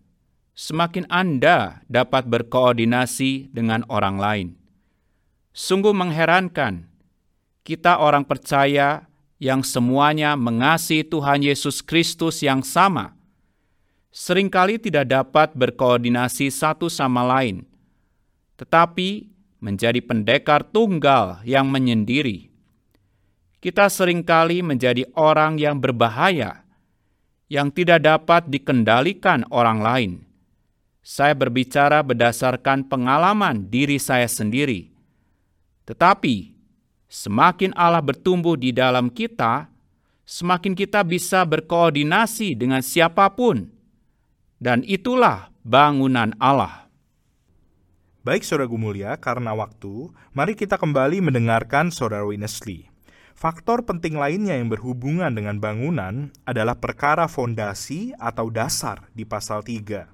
semakin 0.55 1.03
Anda 1.11 1.83
dapat 1.91 2.31
berkoordinasi 2.31 3.51
dengan 3.51 3.83
orang 3.91 4.15
lain. 4.15 4.47
Sungguh 5.51 5.91
mengherankan, 5.91 6.87
kita 7.67 7.99
orang 7.99 8.23
percaya 8.23 9.11
yang 9.43 9.59
semuanya 9.59 10.39
mengasihi 10.39 11.03
Tuhan 11.03 11.43
Yesus 11.43 11.83
Kristus 11.83 12.39
yang 12.39 12.63
sama, 12.63 13.11
sering 14.07 14.47
kali 14.47 14.79
tidak 14.79 15.11
dapat 15.11 15.51
berkoordinasi 15.51 16.47
satu 16.47 16.87
sama 16.87 17.27
lain, 17.27 17.67
tetapi 18.55 19.27
menjadi 19.59 19.99
pendekar 20.03 20.61
tunggal 20.63 21.41
yang 21.43 21.67
menyendiri 21.67 22.47
kita 23.57 23.89
sering 23.89 24.21
kali 24.21 24.61
menjadi 24.61 25.09
orang 25.17 25.57
yang 25.57 25.81
berbahaya, 25.81 26.61
yang 27.49 27.73
tidak 27.73 28.05
dapat 28.05 28.45
dikendalikan 28.47 29.43
orang 29.49 29.79
lain. 29.81 30.11
Saya 31.01 31.33
berbicara 31.33 31.99
berdasarkan 31.99 32.85
pengalaman 32.85 33.65
diri 33.65 33.97
saya 33.97 34.27
sendiri. 34.29 34.91
Tetapi, 35.87 36.55
semakin 37.11 37.71
Allah 37.73 38.03
bertumbuh 38.03 38.59
di 38.59 38.75
dalam 38.75 39.11
kita, 39.11 39.71
semakin 40.27 40.75
kita 40.75 41.01
bisa 41.01 41.41
berkoordinasi 41.47 42.53
dengan 42.59 42.83
siapa 42.83 43.25
pun. 43.33 43.67
Dan 44.59 44.83
itulah 44.85 45.49
bangunan 45.63 46.35
Allah. 46.37 46.86
Baik 48.27 48.43
saudara 48.43 48.67
mulia, 48.67 49.15
karena 49.15 49.55
waktu, 49.55 50.11
mari 50.35 50.51
kita 50.51 50.75
kembali 50.75 51.23
mendengarkan 51.23 51.95
saudara 51.95 52.27
Winnesley. 52.27 52.91
Faktor 53.31 53.87
penting 53.87 54.19
lainnya 54.19 54.59
yang 54.59 54.67
berhubungan 54.67 55.31
dengan 55.31 55.63
bangunan 55.63 56.35
adalah 56.43 56.75
perkara 56.75 57.31
fondasi 57.31 58.11
atau 58.19 58.51
dasar 58.51 59.07
di 59.15 59.23
pasal 59.23 59.63
3. 59.63 60.11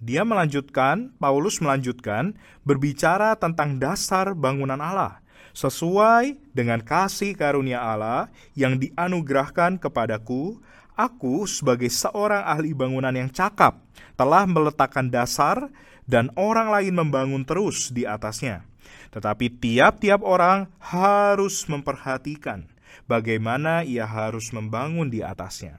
Dia 0.00 0.24
melanjutkan, 0.24 1.12
Paulus 1.20 1.60
melanjutkan 1.60 2.40
berbicara 2.64 3.36
tentang 3.36 3.76
dasar 3.76 4.32
bangunan 4.32 4.80
Allah 4.80 5.20
sesuai 5.52 6.40
dengan 6.56 6.80
kasih 6.80 7.36
karunia 7.36 7.84
Allah 7.84 8.32
yang 8.56 8.80
dianugerahkan 8.80 9.76
kepadaku. 9.76 10.56
Aku 10.96 11.44
sebagai 11.44 11.92
seorang 11.92 12.48
ahli 12.48 12.72
bangunan 12.72 13.12
yang 13.12 13.28
cakap 13.28 13.76
telah 14.16 14.48
meletakkan 14.48 15.12
dasar 15.12 15.68
dan 16.10 16.34
orang 16.34 16.74
lain 16.74 16.98
membangun 16.98 17.46
terus 17.46 17.94
di 17.94 18.02
atasnya. 18.02 18.66
Tetapi 19.14 19.62
tiap-tiap 19.62 20.26
orang 20.26 20.66
harus 20.82 21.70
memperhatikan 21.70 22.66
bagaimana 23.06 23.86
ia 23.86 24.06
harus 24.06 24.50
membangun 24.50 25.06
di 25.06 25.22
atasnya 25.22 25.78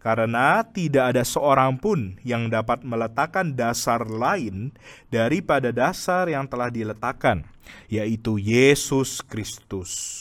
karena 0.00 0.64
tidak 0.64 1.12
ada 1.14 1.22
seorang 1.22 1.76
pun 1.76 2.16
yang 2.24 2.48
dapat 2.48 2.80
meletakkan 2.82 3.52
dasar 3.52 4.08
lain 4.08 4.72
daripada 5.12 5.70
dasar 5.70 6.24
yang 6.26 6.48
telah 6.48 6.72
diletakkan, 6.72 7.44
yaitu 7.92 8.40
Yesus 8.40 9.20
Kristus. 9.20 10.16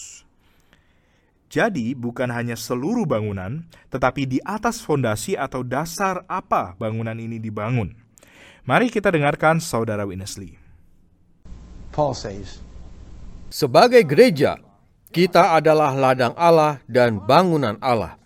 Jadi, 1.49 1.97
bukan 1.97 2.29
hanya 2.29 2.53
seluruh 2.53 3.09
bangunan, 3.09 3.65
tetapi 3.89 4.29
di 4.29 4.37
atas 4.45 4.85
fondasi 4.85 5.33
atau 5.33 5.65
dasar 5.65 6.21
apa 6.29 6.77
bangunan 6.77 7.17
ini 7.17 7.41
dibangun. 7.41 7.95
Mari 8.67 8.91
kita 8.91 9.11
dengarkan 9.13 9.63
Saudara 9.63 10.03
Winnesley. 10.03 10.59
Paul 11.95 12.15
says, 12.15 12.59
Sebagai 13.49 14.03
gereja, 14.05 14.59
kita 15.09 15.57
adalah 15.57 15.95
ladang 15.95 16.37
Allah 16.37 16.83
dan 16.85 17.17
bangunan 17.23 17.79
Allah. 17.81 18.19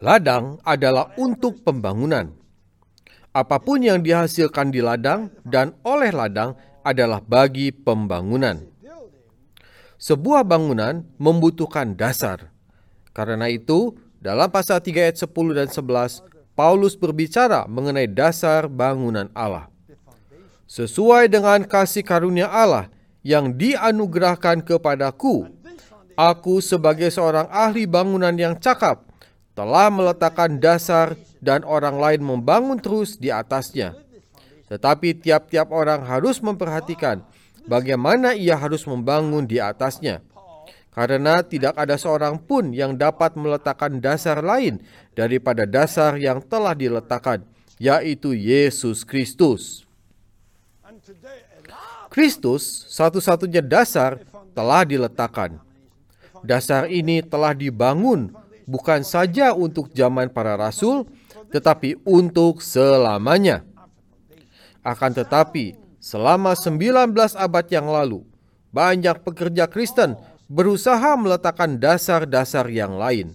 Ladang 0.00 0.60
adalah 0.64 1.12
untuk 1.20 1.60
pembangunan. 1.60 2.32
Apa 3.36 3.60
pun 3.60 3.84
yang 3.84 4.00
dihasilkan 4.00 4.72
di 4.72 4.80
ladang 4.80 5.28
dan 5.44 5.76
oleh 5.84 6.08
ladang 6.08 6.56
adalah 6.80 7.20
bagi 7.20 7.68
pembangunan. 7.74 8.64
Sebuah 9.96 10.44
bangunan 10.44 11.04
membutuhkan 11.16 11.96
dasar. 11.96 12.52
Karena 13.16 13.48
itu, 13.48 13.96
dalam 14.20 14.48
pasal 14.52 14.80
3 14.80 15.08
ayat 15.08 15.16
10 15.16 15.56
dan 15.56 15.68
11, 15.72 16.20
Paulus 16.56 16.96
berbicara 16.96 17.68
mengenai 17.68 18.08
dasar 18.08 18.64
bangunan 18.64 19.28
Allah. 19.36 19.68
Sesuai 20.64 21.28
dengan 21.28 21.60
kasih 21.62 22.00
karunia 22.00 22.48
Allah 22.48 22.88
yang 23.20 23.52
dianugerahkan 23.52 24.64
kepadaku, 24.64 25.52
aku 26.16 26.64
sebagai 26.64 27.12
seorang 27.12 27.44
ahli 27.52 27.84
bangunan 27.84 28.32
yang 28.32 28.56
cakap 28.56 29.04
telah 29.52 29.92
meletakkan 29.92 30.56
dasar 30.56 31.14
dan 31.44 31.60
orang 31.62 32.00
lain 32.00 32.24
membangun 32.24 32.80
terus 32.80 33.20
di 33.20 33.28
atasnya. 33.28 33.92
Tetapi 34.72 35.12
tiap-tiap 35.22 35.68
orang 35.70 36.08
harus 36.08 36.40
memperhatikan 36.40 37.20
bagaimana 37.68 38.32
ia 38.32 38.56
harus 38.56 38.82
membangun 38.88 39.44
di 39.44 39.60
atasnya. 39.60 40.24
Karena 40.96 41.44
tidak 41.44 41.76
ada 41.76 42.00
seorang 42.00 42.40
pun 42.40 42.72
yang 42.72 42.96
dapat 42.96 43.36
meletakkan 43.36 44.00
dasar 44.00 44.40
lain 44.40 44.80
daripada 45.12 45.68
dasar 45.68 46.16
yang 46.16 46.40
telah 46.40 46.72
diletakkan, 46.72 47.44
yaitu 47.76 48.32
Yesus 48.32 49.04
Kristus. 49.04 49.84
Kristus, 52.08 52.88
satu-satunya 52.88 53.60
dasar, 53.60 54.24
telah 54.56 54.88
diletakkan. 54.88 55.60
Dasar 56.40 56.88
ini 56.88 57.20
telah 57.20 57.52
dibangun 57.52 58.32
bukan 58.64 59.04
saja 59.04 59.52
untuk 59.52 59.92
zaman 59.92 60.32
para 60.32 60.56
rasul, 60.56 61.04
tetapi 61.52 62.00
untuk 62.08 62.64
selamanya. 62.64 63.68
Akan 64.80 65.12
tetapi, 65.12 65.76
selama 66.00 66.56
19 66.56 67.36
abad 67.36 67.66
yang 67.68 67.84
lalu, 67.84 68.24
banyak 68.72 69.20
pekerja 69.20 69.68
Kristen 69.68 70.16
berusaha 70.46 71.18
meletakkan 71.18 71.78
dasar-dasar 71.78 72.70
yang 72.70 72.94
lain. 72.94 73.34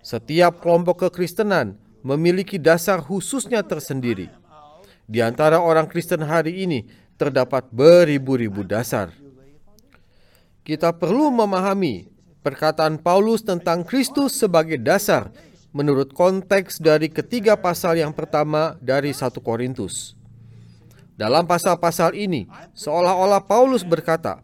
Setiap 0.00 0.64
kelompok 0.64 1.08
kekristenan 1.08 1.76
memiliki 2.00 2.56
dasar 2.56 3.04
khususnya 3.04 3.60
tersendiri. 3.60 4.32
Di 5.04 5.20
antara 5.20 5.60
orang 5.60 5.90
Kristen 5.90 6.24
hari 6.24 6.64
ini 6.64 6.88
terdapat 7.20 7.68
beribu-ribu 7.68 8.64
dasar. 8.64 9.12
Kita 10.64 10.94
perlu 10.94 11.28
memahami 11.34 12.08
perkataan 12.40 13.00
Paulus 13.00 13.44
tentang 13.44 13.84
Kristus 13.84 14.38
sebagai 14.38 14.80
dasar 14.80 15.28
menurut 15.74 16.16
konteks 16.16 16.80
dari 16.80 17.12
ketiga 17.12 17.58
pasal 17.58 18.00
yang 18.00 18.14
pertama 18.14 18.78
dari 18.80 19.12
1 19.12 19.34
Korintus. 19.44 20.16
Dalam 21.20 21.44
pasal-pasal 21.44 22.16
ini, 22.16 22.48
seolah-olah 22.72 23.44
Paulus 23.44 23.84
berkata, 23.84 24.40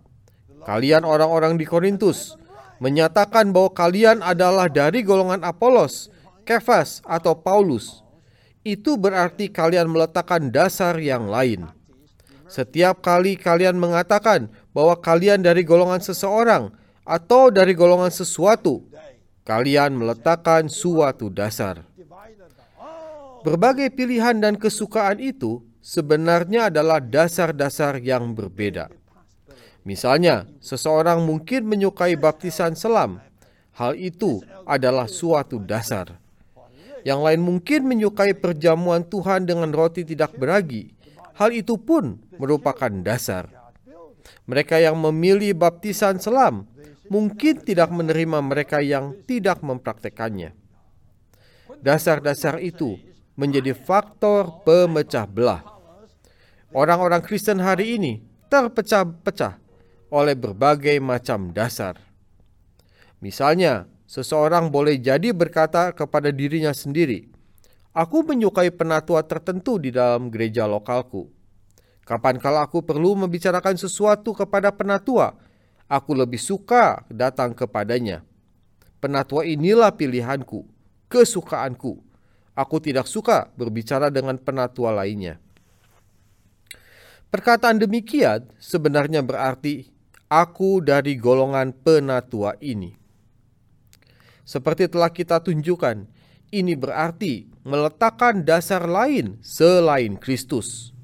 "Kalian 0.67 1.07
orang-orang 1.07 1.55
di 1.55 1.63
Korintus 1.63 2.35
menyatakan 2.83 3.55
bahwa 3.55 3.71
kalian 3.71 4.19
adalah 4.21 4.67
dari 4.67 5.07
golongan 5.07 5.47
Apolos, 5.47 6.11
Kefas, 6.43 7.01
atau 7.07 7.39
Paulus. 7.39 8.03
Itu 8.67 8.99
berarti 8.99 9.47
kalian 9.47 9.87
meletakkan 9.87 10.51
dasar 10.51 10.99
yang 10.99 11.31
lain. 11.31 11.71
Setiap 12.51 12.99
kali 12.99 13.39
kalian 13.39 13.79
mengatakan 13.79 14.51
bahwa 14.75 14.99
kalian 14.99 15.43
dari 15.43 15.63
golongan 15.63 16.03
seseorang, 16.03 16.75
atau 17.07 17.55
dari 17.55 17.71
golongan 17.75 18.11
sesuatu, 18.11 18.83
kalian 19.47 19.95
meletakkan 19.95 20.67
suatu 20.67 21.31
dasar. 21.31 21.87
Berbagai 23.47 23.95
pilihan 23.95 24.35
dan 24.43 24.59
kesukaan 24.59 25.23
itu 25.23 25.63
sebenarnya 25.79 26.67
adalah 26.67 26.99
dasar-dasar 26.99 28.03
yang 28.03 28.35
berbeda. 28.35 28.91
Misalnya, 29.87 30.51
seseorang 30.59 31.23
mungkin 31.23 31.63
menyukai 31.71 32.19
baptisan 32.19 32.75
selam. 32.75 33.23
Hal 33.79 33.95
itu 33.95 34.43
adalah 34.67 35.07
suatu 35.07 35.63
dasar. 35.63 36.19
Yang 37.07 37.21
lain 37.23 37.41
mungkin 37.47 37.87
menyukai 37.87 38.35
perjamuan 38.35 39.07
Tuhan 39.07 39.47
dengan 39.47 39.71
roti 39.71 40.03
tidak 40.03 40.35
beragi. 40.35 40.91
Hal 41.39 41.55
itu 41.55 41.79
pun 41.79 42.19
merupakan 42.35 42.91
dasar. 42.99 43.47
Mereka 44.51 44.83
yang 44.83 44.99
memilih 44.99 45.55
baptisan 45.55 46.19
selam 46.19 46.67
mungkin 47.07 47.63
tidak 47.63 47.95
menerima 47.95 48.43
mereka 48.43 48.83
yang 48.83 49.15
tidak 49.23 49.63
mempraktekannya. 49.63 50.51
Dasar-dasar 51.79 52.59
itu 52.59 52.99
menjadi 53.39 53.71
faktor 53.71 54.67
pemecah 54.67 55.31
belah. 55.31 55.63
Orang-orang 56.75 57.23
Kristen 57.23 57.63
hari 57.63 57.95
ini 58.03 58.19
terpecah-pecah 58.51 59.66
oleh 60.11 60.39
berbagai 60.39 60.99
macam 61.03 61.51
dasar. 61.51 61.99
Misalnya, 63.19 63.91
seseorang 64.07 64.71
boleh 64.71 65.01
jadi 65.01 65.35
berkata 65.35 65.91
kepada 65.91 66.31
dirinya 66.31 66.71
sendiri, 66.71 67.27
"Aku 67.91 68.23
menyukai 68.23 68.71
penatua 68.71 69.25
tertentu 69.27 69.81
di 69.81 69.91
dalam 69.91 70.31
gereja 70.31 70.69
lokalku. 70.69 71.33
Kapankala 72.07 72.63
aku 72.63 72.87
perlu 72.87 73.19
membicarakan 73.19 73.75
sesuatu 73.75 74.31
kepada 74.31 74.71
penatua 74.71 75.35
aku 75.91 76.15
lebih 76.15 76.39
suka 76.39 77.07
datang 77.11 77.55
kepadanya. 77.55 78.23
Penatua 78.99 79.47
inilah 79.47 79.95
pilihanku, 79.95 80.67
kesukaanku. 81.07 82.03
Aku 82.57 82.77
tidak 82.81 83.05
suka 83.07 83.53
berbicara 83.55 84.09
dengan 84.09 84.41
penatua 84.41 84.91
lainnya. 84.91 85.37
Perkataan 87.29 87.77
demikian 87.77 88.49
sebenarnya 88.57 89.21
berarti 89.21 89.93
aku 90.27 90.83
dari 90.83 91.19
golongan 91.19 91.75
penatua 91.75 92.59
ini. 92.63 92.95
Seperti 94.47 94.87
telah 94.87 95.11
kita 95.11 95.43
tunjukkan, 95.43 96.07
ini 96.55 96.79
berarti 96.79 97.51
meletakkan 97.67 98.47
dasar 98.47 98.87
lain 98.87 99.43
selain 99.43 100.15
Kristus. 100.15 100.95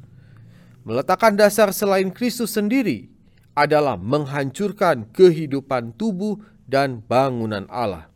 Meletakkan 0.86 1.34
dasar 1.34 1.74
selain 1.74 2.14
Kristus 2.14 2.54
sendiri 2.54 3.10
adalah 3.58 3.98
menghancurkan 3.98 5.10
kehidupan 5.10 5.94
tubuh 5.98 6.38
dan 6.66 7.02
bangunan 7.02 7.66
Allah. 7.66 8.08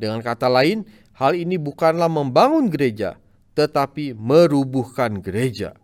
Dengan 0.00 0.24
kata 0.24 0.48
lain, 0.48 0.88
hal 1.12 1.36
ini 1.36 1.60
bukanlah 1.60 2.08
membangun 2.08 2.72
gereja, 2.72 3.20
tetapi 3.52 4.16
merubuhkan 4.16 5.20
gereja. 5.20 5.76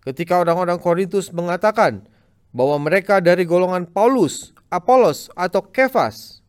Ketika 0.00 0.40
orang-orang 0.40 0.80
Korintus 0.80 1.28
mengatakan 1.28 2.08
bahwa 2.50 2.82
mereka 2.82 3.22
dari 3.22 3.46
golongan 3.46 3.86
Paulus, 3.86 4.50
Apolos, 4.66 5.30
atau 5.38 5.62
Kefas, 5.62 6.42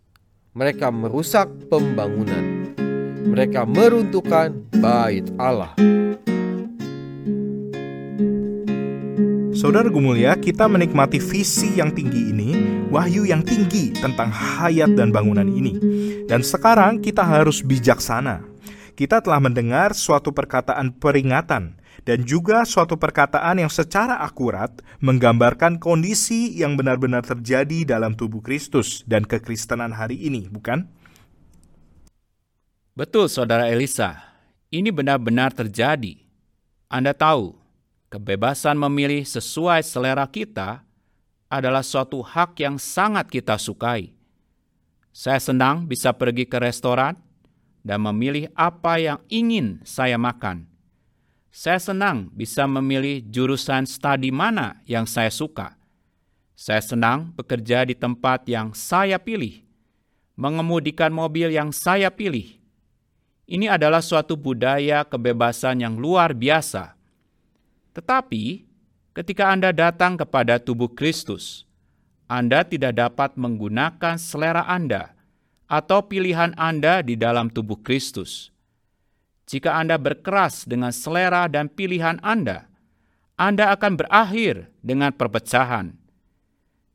mereka 0.53 0.89
merusak 0.89 1.47
pembangunan. 1.69 2.73
Mereka 3.21 3.69
meruntuhkan 3.69 4.65
bait 4.81 5.29
Allah. 5.37 5.77
Saudara 9.53 9.93
Gumulia, 9.93 10.33
kita 10.41 10.65
menikmati 10.65 11.21
visi 11.21 11.77
yang 11.77 11.93
tinggi 11.93 12.33
ini, 12.33 12.49
wahyu 12.89 13.29
yang 13.29 13.45
tinggi 13.45 13.93
tentang 13.93 14.33
hayat 14.33 14.97
dan 14.97 15.13
bangunan 15.13 15.45
ini. 15.45 15.77
Dan 16.25 16.41
sekarang 16.41 16.97
kita 16.97 17.21
harus 17.21 17.61
bijaksana. 17.61 18.41
Kita 18.97 19.21
telah 19.21 19.37
mendengar 19.37 19.93
suatu 19.93 20.33
perkataan 20.33 20.97
peringatan 20.97 21.77
dan 22.01 22.25
juga 22.25 22.65
suatu 22.65 22.97
perkataan 22.97 23.61
yang 23.61 23.69
secara 23.69 24.17
akurat 24.25 24.73
menggambarkan 25.05 25.77
kondisi 25.77 26.57
yang 26.57 26.73
benar-benar 26.73 27.21
terjadi 27.21 27.85
dalam 27.85 28.17
tubuh 28.17 28.41
Kristus 28.41 29.05
dan 29.05 29.21
kekristenan 29.21 29.93
hari 29.93 30.17
ini, 30.17 30.49
bukan? 30.49 30.89
Betul, 32.97 33.29
Saudara 33.29 33.69
Elisa. 33.69 34.17
Ini 34.71 34.89
benar-benar 34.89 35.51
terjadi. 35.51 36.15
Anda 36.87 37.11
tahu, 37.11 37.59
kebebasan 38.07 38.79
memilih 38.79 39.27
sesuai 39.27 39.83
selera 39.83 40.23
kita 40.25 40.83
adalah 41.51 41.83
suatu 41.83 42.23
hak 42.23 42.55
yang 42.63 42.79
sangat 42.79 43.27
kita 43.27 43.59
sukai. 43.59 44.15
Saya 45.11 45.43
senang 45.43 45.83
bisa 45.83 46.15
pergi 46.15 46.47
ke 46.47 46.55
restoran 46.55 47.19
dan 47.83 47.99
memilih 47.99 48.47
apa 48.55 48.95
yang 48.95 49.19
ingin 49.27 49.83
saya 49.83 50.15
makan. 50.15 50.70
Saya 51.51 51.77
senang 51.83 52.31
bisa 52.31 52.63
memilih 52.65 53.21
jurusan 53.27 53.83
studi 53.83 54.31
mana 54.31 54.79
yang 54.87 55.03
saya 55.03 55.29
suka. 55.29 55.75
Saya 56.55 56.79
senang 56.79 57.35
bekerja 57.35 57.83
di 57.83 57.93
tempat 57.93 58.47
yang 58.47 58.71
saya 58.71 59.19
pilih, 59.19 59.61
mengemudikan 60.39 61.11
mobil 61.11 61.51
yang 61.51 61.75
saya 61.75 62.07
pilih. 62.07 62.57
Ini 63.45 63.67
adalah 63.67 63.99
suatu 63.99 64.39
budaya 64.39 65.03
kebebasan 65.03 65.83
yang 65.83 65.99
luar 65.99 66.31
biasa 66.31 67.01
tetapi, 67.91 68.63
ketika 69.11 69.51
Anda 69.51 69.75
datang 69.75 70.15
kepada 70.15 70.59
tubuh 70.63 70.87
Kristus, 70.87 71.67
Anda 72.31 72.63
tidak 72.63 72.95
dapat 72.95 73.35
menggunakan 73.35 74.15
selera 74.15 74.63
Anda 74.63 75.11
atau 75.67 75.99
pilihan 76.07 76.55
Anda 76.55 77.03
di 77.03 77.19
dalam 77.19 77.51
tubuh 77.51 77.79
Kristus. 77.83 78.51
Jika 79.49 79.77
Anda 79.77 80.01
berkeras 80.01 80.63
dengan 80.65 80.93
selera 80.93 81.49
dan 81.49 81.67
pilihan 81.67 82.21
Anda, 82.21 82.69
Anda 83.35 83.73
akan 83.73 83.99
berakhir 83.99 84.69
dengan 84.81 85.11
perpecahan. 85.13 85.97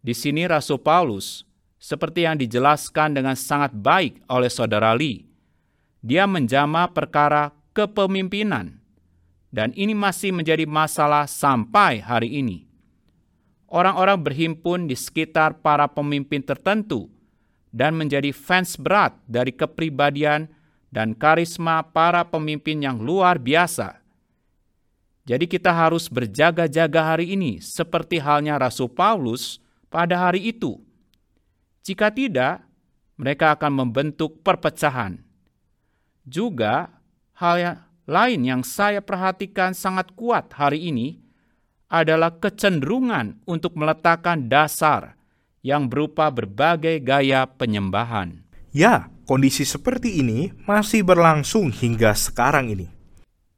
Di 0.03 0.15
sini 0.15 0.47
Rasul 0.47 0.79
Paulus, 0.79 1.43
seperti 1.77 2.25
yang 2.25 2.39
dijelaskan 2.39 3.19
dengan 3.19 3.35
sangat 3.35 3.75
baik 3.75 4.23
oleh 4.31 4.51
saudara 4.51 4.95
Lee, 4.95 5.27
dia 6.01 6.25
menjama 6.25 6.87
perkara 6.91 7.51
kepemimpinan 7.75 8.79
dan 9.51 9.73
ini 9.75 9.95
masih 9.95 10.37
menjadi 10.37 10.65
masalah 10.69 11.25
sampai 11.25 12.03
hari 12.03 12.41
ini. 12.41 12.67
Orang-orang 13.67 14.23
berhimpun 14.23 14.87
di 14.87 14.95
sekitar 14.95 15.59
para 15.59 15.91
pemimpin 15.91 16.39
tertentu 16.39 17.11
dan 17.75 17.99
menjadi 17.99 18.31
fans 18.31 18.79
berat 18.79 19.19
dari 19.27 19.51
kepribadian 19.51 20.49
dan 20.97 21.13
karisma 21.13 21.85
para 21.85 22.25
pemimpin 22.25 22.81
yang 22.81 22.97
luar 22.97 23.37
biasa. 23.37 24.01
Jadi 25.29 25.45
kita 25.45 25.69
harus 25.69 26.09
berjaga-jaga 26.09 27.13
hari 27.13 27.37
ini 27.37 27.61
seperti 27.61 28.17
halnya 28.17 28.57
Rasul 28.57 28.89
Paulus 28.89 29.61
pada 29.93 30.17
hari 30.17 30.57
itu. 30.57 30.81
Jika 31.85 32.09
tidak, 32.09 32.65
mereka 33.21 33.53
akan 33.53 33.85
membentuk 33.85 34.41
perpecahan. 34.41 35.21
Juga 36.25 36.89
hal 37.37 37.57
yang 37.61 37.79
lain 38.09 38.41
yang 38.49 38.63
saya 38.65 39.05
perhatikan 39.05 39.77
sangat 39.77 40.17
kuat 40.17 40.49
hari 40.57 40.89
ini 40.89 41.21
adalah 41.93 42.41
kecenderungan 42.41 43.45
untuk 43.45 43.77
meletakkan 43.77 44.49
dasar 44.49 45.13
yang 45.61 45.93
berupa 45.93 46.33
berbagai 46.33 47.05
gaya 47.05 47.45
penyembahan. 47.45 48.47
Ya, 48.71 49.11
kondisi 49.27 49.67
seperti 49.67 50.23
ini 50.23 50.55
masih 50.65 51.03
berlangsung 51.03 51.75
hingga 51.75 52.15
sekarang 52.15 52.71
ini. 52.71 52.87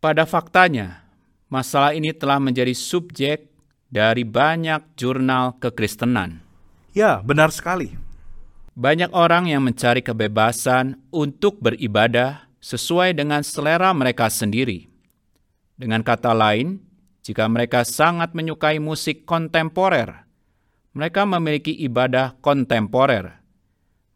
Pada 0.01 0.25
faktanya, 0.25 1.05
masalah 1.53 1.93
ini 1.93 2.11
telah 2.17 2.41
menjadi 2.41 2.73
subjek 2.73 3.53
dari 3.93 4.25
banyak 4.25 4.97
jurnal 4.97 5.61
kekristenan. 5.61 6.41
Ya, 6.97 7.21
benar 7.21 7.53
sekali. 7.53 7.95
Banyak 8.79 9.13
orang 9.13 9.51
yang 9.51 9.63
mencari 9.63 10.01
kebebasan 10.01 10.97
untuk 11.13 11.61
beribadah 11.61 12.49
sesuai 12.63 13.15
dengan 13.15 13.43
selera 13.43 13.91
mereka 13.93 14.31
sendiri. 14.31 14.89
Dengan 15.79 16.03
kata 16.03 16.35
lain, 16.35 16.83
jika 17.23 17.47
mereka 17.47 17.83
sangat 17.83 18.35
menyukai 18.35 18.79
musik 18.83 19.27
kontemporer, 19.27 20.27
mereka 20.95 21.23
memiliki 21.23 21.75
ibadah 21.87 22.35
kontemporer. 22.43 23.38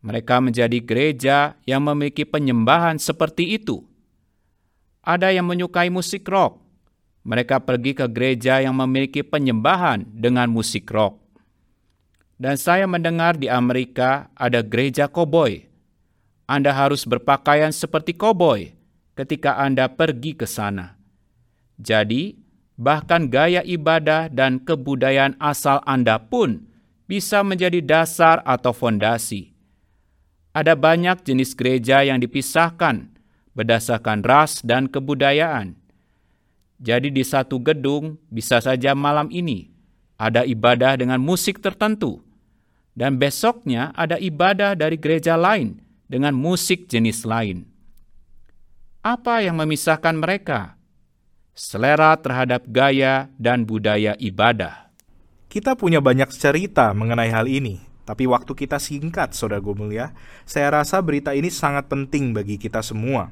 Mereka 0.02 0.42
menjadi 0.42 0.78
gereja 0.82 1.54
yang 1.62 1.86
memiliki 1.86 2.26
penyembahan 2.26 2.98
seperti 2.98 3.54
itu. 3.54 3.86
Ada 5.02 5.30
yang 5.30 5.46
menyukai 5.46 5.90
musik 5.90 6.26
rock, 6.26 6.58
mereka 7.22 7.62
pergi 7.62 7.94
ke 7.94 8.06
gereja 8.10 8.62
yang 8.62 8.74
memiliki 8.78 9.22
penyembahan 9.22 10.06
dengan 10.10 10.50
musik 10.50 10.90
rock. 10.90 11.18
Dan 12.38 12.58
saya 12.58 12.90
mendengar 12.90 13.38
di 13.38 13.46
Amerika 13.46 14.26
ada 14.34 14.66
gereja 14.66 15.06
koboi 15.06 15.72
anda 16.52 16.74
harus 16.74 17.06
berpakaian 17.08 17.70
seperti 17.72 18.12
koboi 18.12 18.74
ketika 19.16 19.56
Anda 19.56 19.88
pergi 19.88 20.34
ke 20.36 20.44
sana. 20.44 20.98
Jadi, 21.80 22.36
bahkan 22.76 23.32
gaya 23.32 23.64
ibadah 23.64 24.28
dan 24.28 24.60
kebudayaan 24.60 25.38
asal 25.40 25.80
Anda 25.88 26.20
pun 26.20 26.68
bisa 27.06 27.40
menjadi 27.40 27.80
dasar 27.80 28.44
atau 28.44 28.76
fondasi. 28.76 29.51
Ada 30.52 30.76
banyak 30.76 31.24
jenis 31.24 31.56
gereja 31.56 32.04
yang 32.04 32.20
dipisahkan 32.20 33.08
berdasarkan 33.56 34.20
ras 34.24 34.60
dan 34.60 34.88
kebudayaan. 34.88 35.76
Jadi 36.82 37.08
di 37.14 37.24
satu 37.24 37.56
gedung 37.62 38.20
bisa 38.28 38.58
saja 38.60 38.92
malam 38.92 39.32
ini 39.32 39.72
ada 40.18 40.42
ibadah 40.44 40.98
dengan 40.98 41.18
musik 41.22 41.62
tertentu, 41.62 42.20
dan 42.92 43.16
besoknya 43.16 43.90
ada 43.96 44.18
ibadah 44.20 44.76
dari 44.76 44.98
gereja 45.00 45.38
lain 45.38 45.78
dengan 46.10 46.36
musik 46.36 46.90
jenis 46.90 47.24
lain. 47.24 47.64
Apa 49.02 49.42
yang 49.42 49.58
memisahkan 49.58 50.14
mereka? 50.14 50.78
Selera 51.52 52.16
terhadap 52.16 52.64
gaya 52.70 53.28
dan 53.36 53.66
budaya 53.66 54.16
ibadah. 54.16 54.88
Kita 55.52 55.76
punya 55.76 56.00
banyak 56.00 56.32
cerita 56.32 56.96
mengenai 56.96 57.28
hal 57.28 57.44
ini, 57.44 57.82
tapi 58.02 58.26
waktu 58.26 58.50
kita 58.58 58.82
singkat, 58.82 59.30
Saudara 59.30 59.62
Gomulia. 59.62 60.10
Saya 60.42 60.74
rasa 60.82 60.98
berita 60.98 61.30
ini 61.38 61.48
sangat 61.54 61.86
penting 61.86 62.34
bagi 62.34 62.58
kita 62.58 62.82
semua. 62.82 63.30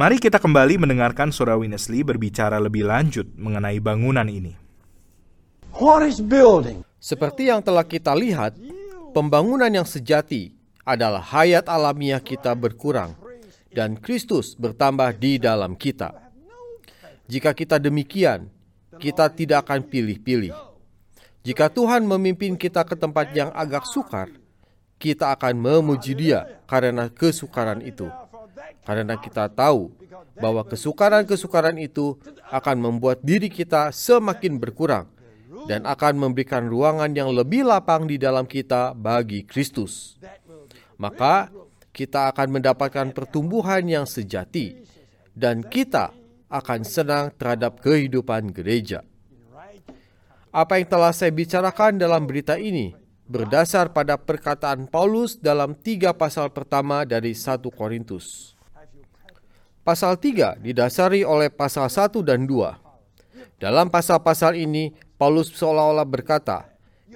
Mari 0.00 0.16
kita 0.16 0.40
kembali 0.40 0.80
mendengarkan 0.80 1.28
Saudara 1.28 1.60
Winnesley 1.60 2.00
berbicara 2.00 2.56
lebih 2.56 2.88
lanjut 2.88 3.28
mengenai 3.36 3.76
bangunan 3.76 4.24
ini. 4.24 4.56
What 5.76 6.08
is 6.08 6.24
building? 6.24 6.80
Seperti 6.96 7.52
yang 7.52 7.60
telah 7.60 7.84
kita 7.84 8.16
lihat, 8.16 8.56
pembangunan 9.12 9.68
yang 9.68 9.84
sejati 9.84 10.56
adalah 10.88 11.20
hayat 11.20 11.68
alamiah 11.68 12.20
kita 12.20 12.56
berkurang 12.56 13.12
dan 13.68 14.00
Kristus 14.00 14.56
bertambah 14.56 15.12
di 15.20 15.36
dalam 15.36 15.76
kita. 15.76 16.16
Jika 17.28 17.52
kita 17.52 17.76
demikian, 17.76 18.48
kita 18.98 19.28
tidak 19.30 19.68
akan 19.68 19.86
pilih-pilih. 19.86 20.69
Jika 21.40 21.72
Tuhan 21.72 22.04
memimpin 22.04 22.54
kita 22.54 22.84
ke 22.84 22.94
tempat 22.94 23.32
yang 23.32 23.48
agak 23.56 23.88
sukar, 23.88 24.28
kita 25.00 25.32
akan 25.32 25.56
memuji 25.56 26.12
Dia 26.12 26.60
karena 26.68 27.08
kesukaran 27.08 27.80
itu. 27.80 28.08
Karena 28.84 29.16
kita 29.16 29.48
tahu 29.48 29.92
bahwa 30.36 30.64
kesukaran-kesukaran 30.64 31.80
itu 31.80 32.16
akan 32.52 32.76
membuat 32.76 33.24
diri 33.24 33.48
kita 33.48 33.92
semakin 33.92 34.60
berkurang 34.60 35.08
dan 35.68 35.84
akan 35.84 36.16
memberikan 36.16 36.68
ruangan 36.68 37.12
yang 37.12 37.32
lebih 37.32 37.64
lapang 37.64 38.08
di 38.08 38.16
dalam 38.16 38.48
kita 38.48 38.96
bagi 38.96 39.44
Kristus 39.44 40.20
maka 41.00 41.48
kita 41.96 42.28
akan 42.28 42.60
mendapatkan 42.60 43.08
pertumbuhan 43.16 43.80
yang 43.88 44.04
sejati 44.04 44.84
dan 45.32 45.64
kita 45.64 46.12
akan 46.52 46.84
senang 46.84 47.32
terhadap 47.40 47.80
kehidupan 47.80 48.52
gereja. 48.52 49.00
Apa 50.50 50.82
yang 50.82 50.90
telah 50.90 51.14
saya 51.14 51.30
bicarakan 51.30 51.94
dalam 51.94 52.26
berita 52.26 52.58
ini 52.58 52.90
berdasar 53.30 53.94
pada 53.94 54.18
perkataan 54.18 54.90
Paulus 54.90 55.38
dalam 55.38 55.78
tiga 55.78 56.10
pasal 56.10 56.50
pertama 56.50 57.06
dari 57.06 57.38
1 57.38 57.62
Korintus. 57.70 58.58
Pasal 59.86 60.18
3 60.18 60.58
didasari 60.58 61.22
oleh 61.22 61.54
pasal 61.54 61.86
1 61.86 62.26
dan 62.26 62.50
2. 62.50 63.62
Dalam 63.62 63.94
pasal-pasal 63.94 64.58
ini, 64.58 64.90
Paulus 65.14 65.54
seolah-olah 65.54 66.02
berkata, 66.02 66.66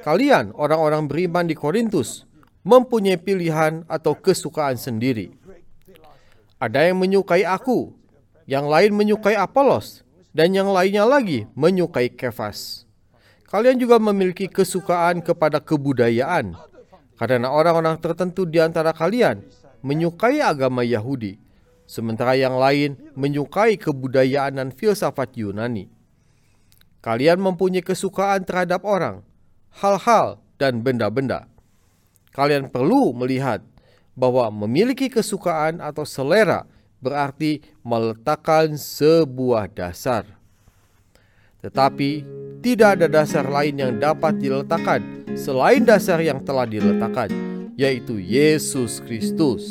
Kalian 0.07 0.55
orang-orang 0.55 1.11
beriman 1.11 1.51
di 1.51 1.59
Korintus 1.59 2.31
mempunyai 2.63 3.19
pilihan 3.19 3.83
atau 3.91 4.15
kesukaan 4.15 4.79
sendiri. 4.79 5.35
Ada 6.63 6.87
yang 6.87 7.03
menyukai 7.03 7.43
aku, 7.43 7.99
yang 8.47 8.71
lain 8.71 8.95
menyukai 8.95 9.35
Apolos, 9.35 10.07
dan 10.31 10.55
yang 10.55 10.71
lainnya 10.71 11.03
lagi 11.03 11.51
menyukai 11.59 12.15
Kefas. 12.15 12.87
Kalian 13.55 13.79
juga 13.79 14.03
memiliki 14.03 14.51
kesukaan 14.51 15.23
kepada 15.23 15.63
kebudayaan, 15.63 16.59
karena 17.15 17.47
orang-orang 17.47 17.95
tertentu 18.03 18.43
di 18.43 18.59
antara 18.59 18.91
kalian 18.91 19.47
menyukai 19.79 20.43
agama 20.43 20.83
Yahudi, 20.83 21.39
sementara 21.87 22.35
yang 22.35 22.59
lain 22.59 22.99
menyukai 23.15 23.79
kebudayaan 23.79 24.59
dan 24.59 24.69
filsafat 24.75 25.39
Yunani. 25.39 25.87
Kalian 26.99 27.39
mempunyai 27.39 27.87
kesukaan 27.87 28.43
terhadap 28.43 28.83
orang, 28.83 29.23
hal-hal, 29.71 30.43
dan 30.59 30.83
benda-benda. 30.83 31.47
Kalian 32.35 32.75
perlu 32.75 33.15
melihat 33.15 33.63
bahwa 34.19 34.51
memiliki 34.51 35.07
kesukaan 35.07 35.79
atau 35.79 36.03
selera 36.03 36.67
berarti 36.99 37.63
meletakkan 37.87 38.75
sebuah 38.75 39.71
dasar. 39.71 40.34
Tetapi 41.65 42.11
tidak 42.61 43.01
ada 43.01 43.09
dasar 43.09 43.49
lain 43.49 43.81
yang 43.81 43.97
dapat 43.97 44.37
diletakkan 44.37 45.25
selain 45.33 45.81
dasar 45.81 46.21
yang 46.21 46.45
telah 46.45 46.69
diletakkan, 46.69 47.33
yaitu 47.73 48.21
Yesus 48.21 49.01
Kristus. 49.01 49.65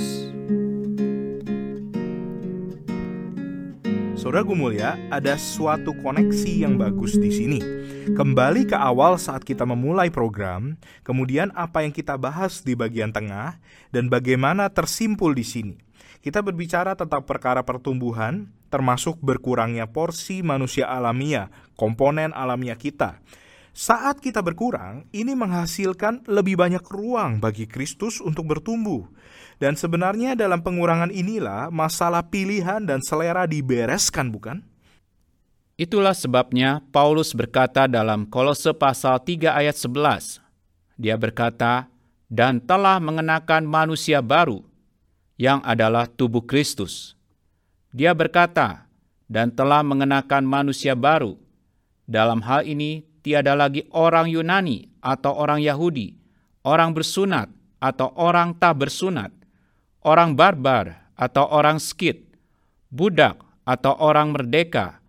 Saudara 4.18 4.42
Gumulya, 4.42 4.98
ada 5.14 5.38
suatu 5.38 5.94
koneksi 6.02 6.66
yang 6.66 6.82
bagus 6.82 7.14
di 7.14 7.30
sini. 7.30 7.60
Kembali 8.18 8.66
ke 8.66 8.74
awal 8.74 9.22
saat 9.22 9.46
kita 9.46 9.62
memulai 9.68 10.10
program, 10.10 10.80
kemudian 11.06 11.54
apa 11.54 11.86
yang 11.86 11.94
kita 11.94 12.18
bahas 12.18 12.66
di 12.66 12.74
bagian 12.74 13.14
tengah, 13.14 13.62
dan 13.94 14.10
bagaimana 14.10 14.72
tersimpul 14.72 15.36
di 15.38 15.46
sini. 15.46 15.76
Kita 16.24 16.40
berbicara 16.40 16.96
tentang 16.96 17.28
perkara 17.28 17.68
pertumbuhan, 17.68 18.48
termasuk 18.74 19.22
berkurangnya 19.22 19.86
porsi 19.86 20.42
manusia 20.42 20.90
alamiah, 20.90 21.54
komponen 21.78 22.34
alamiah 22.34 22.74
kita. 22.74 23.22
Saat 23.74 24.22
kita 24.22 24.42
berkurang, 24.42 25.06
ini 25.14 25.38
menghasilkan 25.38 26.26
lebih 26.26 26.58
banyak 26.58 26.82
ruang 26.90 27.38
bagi 27.38 27.70
Kristus 27.70 28.18
untuk 28.22 28.50
bertumbuh. 28.50 29.06
Dan 29.62 29.78
sebenarnya 29.78 30.34
dalam 30.34 30.66
pengurangan 30.66 31.14
inilah 31.14 31.70
masalah 31.70 32.26
pilihan 32.26 32.86
dan 32.86 33.02
selera 33.02 33.46
dibereskan, 33.46 34.34
bukan? 34.34 34.66
Itulah 35.74 36.14
sebabnya 36.14 36.86
Paulus 36.94 37.34
berkata 37.34 37.90
dalam 37.90 38.30
Kolose 38.30 38.78
pasal 38.78 39.18
3 39.18 39.58
ayat 39.58 39.74
11. 39.74 40.38
Dia 41.02 41.18
berkata, 41.18 41.90
"Dan 42.30 42.62
telah 42.62 43.02
mengenakan 43.02 43.66
manusia 43.66 44.22
baru, 44.22 44.62
yang 45.34 45.66
adalah 45.66 46.06
tubuh 46.06 46.46
Kristus." 46.46 47.18
Dia 47.94 48.18
berkata, 48.18 48.90
"Dan 49.30 49.54
telah 49.54 49.86
mengenakan 49.86 50.42
manusia 50.44 50.98
baru." 50.98 51.38
Dalam 52.10 52.42
hal 52.44 52.66
ini 52.66 53.06
tiada 53.24 53.56
lagi 53.56 53.88
orang 53.94 54.28
Yunani 54.28 54.92
atau 55.00 55.32
orang 55.38 55.64
Yahudi, 55.64 56.18
orang 56.66 56.92
bersunat 56.92 57.48
atau 57.80 58.12
orang 58.18 58.58
tak 58.58 58.84
bersunat, 58.84 59.32
orang 60.04 60.36
barbar 60.36 61.08
atau 61.16 61.48
orang 61.48 61.80
skit, 61.80 62.28
budak 62.92 63.40
atau 63.64 63.96
orang 63.96 64.36
merdeka, 64.36 65.00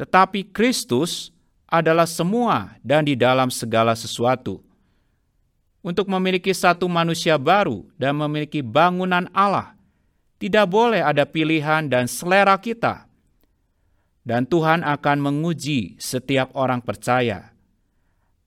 tetapi 0.00 0.48
Kristus 0.48 1.34
adalah 1.68 2.08
semua 2.08 2.78
dan 2.80 3.04
di 3.04 3.12
dalam 3.14 3.52
segala 3.52 3.92
sesuatu. 3.92 4.64
Untuk 5.80 6.08
memiliki 6.12 6.52
satu 6.52 6.84
manusia 6.88 7.40
baru 7.40 7.88
dan 7.96 8.12
memiliki 8.16 8.60
bangunan 8.60 9.28
Allah, 9.32 9.72
tidak 10.40 10.72
boleh 10.72 11.04
ada 11.04 11.28
pilihan 11.28 11.86
dan 11.86 12.08
selera 12.08 12.56
kita. 12.56 13.04
Dan 14.24 14.48
Tuhan 14.48 14.80
akan 14.80 15.18
menguji 15.20 16.00
setiap 16.00 16.56
orang 16.56 16.80
percaya. 16.80 17.52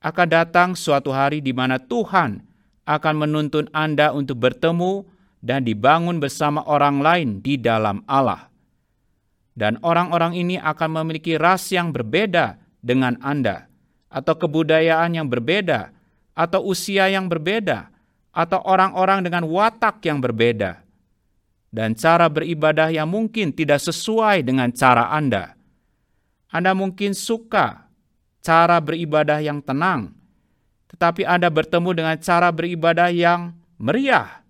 Akan 0.02 0.28
datang 0.28 0.74
suatu 0.74 1.14
hari 1.14 1.38
di 1.40 1.54
mana 1.54 1.78
Tuhan 1.78 2.44
akan 2.84 3.14
menuntun 3.16 3.70
Anda 3.72 4.12
untuk 4.12 4.42
bertemu 4.42 5.06
dan 5.40 5.64
dibangun 5.64 6.20
bersama 6.20 6.60
orang 6.68 7.00
lain 7.00 7.28
di 7.40 7.56
dalam 7.56 8.04
Allah. 8.04 8.52
Dan 9.54 9.80
orang-orang 9.80 10.36
ini 10.36 10.60
akan 10.60 11.00
memiliki 11.00 11.38
ras 11.40 11.70
yang 11.70 11.94
berbeda 11.94 12.58
dengan 12.84 13.16
Anda, 13.24 13.70
atau 14.12 14.34
kebudayaan 14.36 15.16
yang 15.16 15.30
berbeda, 15.30 15.94
atau 16.36 16.60
usia 16.68 17.08
yang 17.08 17.30
berbeda, 17.30 17.88
atau 18.34 18.60
orang-orang 18.66 19.24
dengan 19.24 19.46
watak 19.48 20.04
yang 20.04 20.20
berbeda, 20.20 20.83
dan 21.74 21.98
cara 21.98 22.30
beribadah 22.30 22.94
yang 22.94 23.10
mungkin 23.10 23.50
tidak 23.50 23.82
sesuai 23.82 24.46
dengan 24.46 24.70
cara 24.70 25.10
Anda. 25.10 25.58
Anda 26.54 26.70
mungkin 26.70 27.18
suka 27.18 27.90
cara 28.38 28.78
beribadah 28.78 29.42
yang 29.42 29.58
tenang, 29.58 30.14
tetapi 30.94 31.26
Anda 31.26 31.50
bertemu 31.50 31.90
dengan 31.98 32.16
cara 32.22 32.54
beribadah 32.54 33.10
yang 33.10 33.58
meriah 33.82 34.44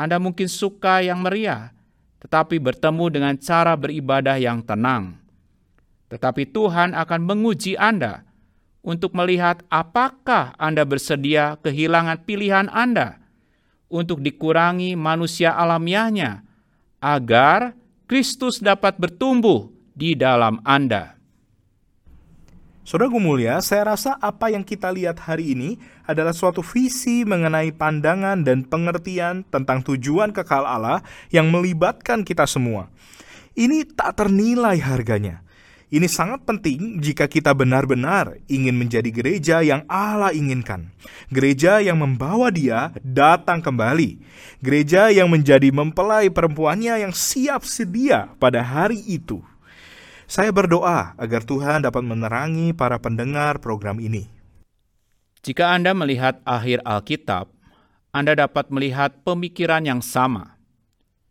anda 0.00 0.16
mungkin 0.16 0.48
suka 0.48 1.04
yang 1.04 1.20
meriah, 1.20 1.76
tetapi 2.24 2.56
bertemu 2.56 3.12
dengan 3.12 3.34
cara 3.36 3.76
beribadah 3.76 4.40
yang 4.40 4.64
tenang. 4.64 5.20
Tetapi 6.08 6.48
Tuhan 6.48 6.96
akan 6.96 7.20
menguji 7.20 7.76
Anda 7.76 8.24
untuk 8.80 9.12
melihat 9.12 9.60
apakah 9.68 10.56
Anda 10.56 10.88
bersedia 10.88 11.60
kehilangan 11.60 12.24
pilihan 12.24 12.72
Anda 12.72 13.19
untuk 13.90 14.22
dikurangi 14.22 14.94
manusia 14.94 15.52
alamiahnya 15.58 16.46
agar 17.02 17.74
Kristus 18.06 18.62
dapat 18.62 18.96
bertumbuh 18.96 19.68
di 19.92 20.14
dalam 20.14 20.62
Anda. 20.62 21.20
Saudara 22.80 23.12
mulia, 23.22 23.62
saya 23.62 23.94
rasa 23.94 24.18
apa 24.18 24.50
yang 24.50 24.66
kita 24.66 24.90
lihat 24.90 25.22
hari 25.22 25.54
ini 25.54 25.78
adalah 26.10 26.34
suatu 26.34 26.58
visi 26.58 27.22
mengenai 27.22 27.70
pandangan 27.70 28.42
dan 28.42 28.66
pengertian 28.66 29.46
tentang 29.46 29.84
tujuan 29.86 30.34
kekal 30.34 30.66
Allah 30.66 31.04
yang 31.30 31.54
melibatkan 31.54 32.26
kita 32.26 32.50
semua. 32.50 32.90
Ini 33.54 33.86
tak 33.94 34.18
ternilai 34.18 34.80
harganya. 34.82 35.44
Ini 35.90 36.06
sangat 36.06 36.46
penting 36.46 37.02
jika 37.02 37.26
kita 37.26 37.50
benar-benar 37.50 38.38
ingin 38.46 38.78
menjadi 38.78 39.10
gereja 39.10 39.58
yang 39.58 39.82
Allah 39.90 40.30
inginkan. 40.30 40.94
Gereja 41.34 41.82
yang 41.82 41.98
membawa 41.98 42.46
dia 42.54 42.94
datang 43.02 43.58
kembali. 43.58 44.22
Gereja 44.62 45.10
yang 45.10 45.26
menjadi 45.26 45.74
mempelai 45.74 46.30
perempuannya 46.30 47.02
yang 47.02 47.10
siap 47.10 47.66
sedia 47.66 48.30
pada 48.38 48.62
hari 48.62 49.02
itu. 49.02 49.42
Saya 50.30 50.54
berdoa 50.54 51.18
agar 51.18 51.42
Tuhan 51.42 51.82
dapat 51.82 52.06
menerangi 52.06 52.70
para 52.70 53.02
pendengar 53.02 53.58
program 53.58 53.98
ini. 53.98 54.30
Jika 55.42 55.74
Anda 55.74 55.90
melihat 55.90 56.38
akhir 56.46 56.86
Alkitab, 56.86 57.50
Anda 58.14 58.38
dapat 58.38 58.70
melihat 58.70 59.26
pemikiran 59.26 59.82
yang 59.82 60.06
sama. 60.06 60.54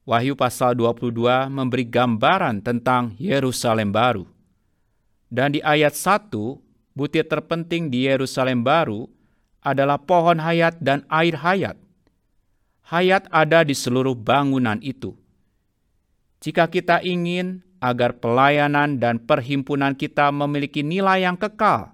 Wahyu 0.03 0.35
pasal 0.35 0.75
22 0.75 1.47
memberi 1.47 1.87
gambaran 1.87 2.59
tentang 2.59 3.15
Yerusalem 3.15 3.95
baru. 3.95 4.38
Dan 5.29 5.53
di 5.53 5.61
ayat 5.61 5.93
1, 5.93 6.33
butir 6.97 7.25
terpenting 7.29 7.93
di 7.93 8.09
Yerusalem 8.09 8.65
baru 8.65 9.05
adalah 9.61 10.01
pohon 10.01 10.41
hayat 10.41 10.81
dan 10.81 11.05
air 11.07 11.37
hayat. 11.37 11.77
Hayat 12.89 13.29
ada 13.29 13.61
di 13.61 13.77
seluruh 13.77 14.17
bangunan 14.17 14.81
itu. 14.81 15.13
Jika 16.41 16.65
kita 16.65 17.05
ingin 17.05 17.61
agar 17.77 18.17
pelayanan 18.17 18.97
dan 18.97 19.21
perhimpunan 19.21 19.93
kita 19.93 20.33
memiliki 20.33 20.81
nilai 20.81 21.21
yang 21.21 21.37
kekal, 21.37 21.93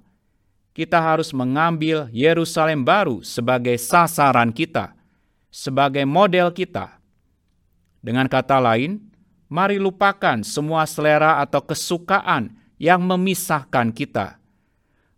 kita 0.71 0.99
harus 1.03 1.35
mengambil 1.35 2.07
Yerusalem 2.15 2.87
baru 2.87 3.19
sebagai 3.19 3.75
sasaran 3.75 4.55
kita, 4.55 4.95
sebagai 5.51 6.07
model 6.07 6.55
kita. 6.55 6.99
Dengan 7.99 8.31
kata 8.31 8.61
lain, 8.63 9.01
mari 9.51 9.81
lupakan 9.81 10.43
semua 10.45 10.87
selera 10.87 11.41
atau 11.43 11.59
kesukaan 11.63 12.64
yang 12.85 13.01
memisahkan 13.01 13.89
kita. 13.89 14.37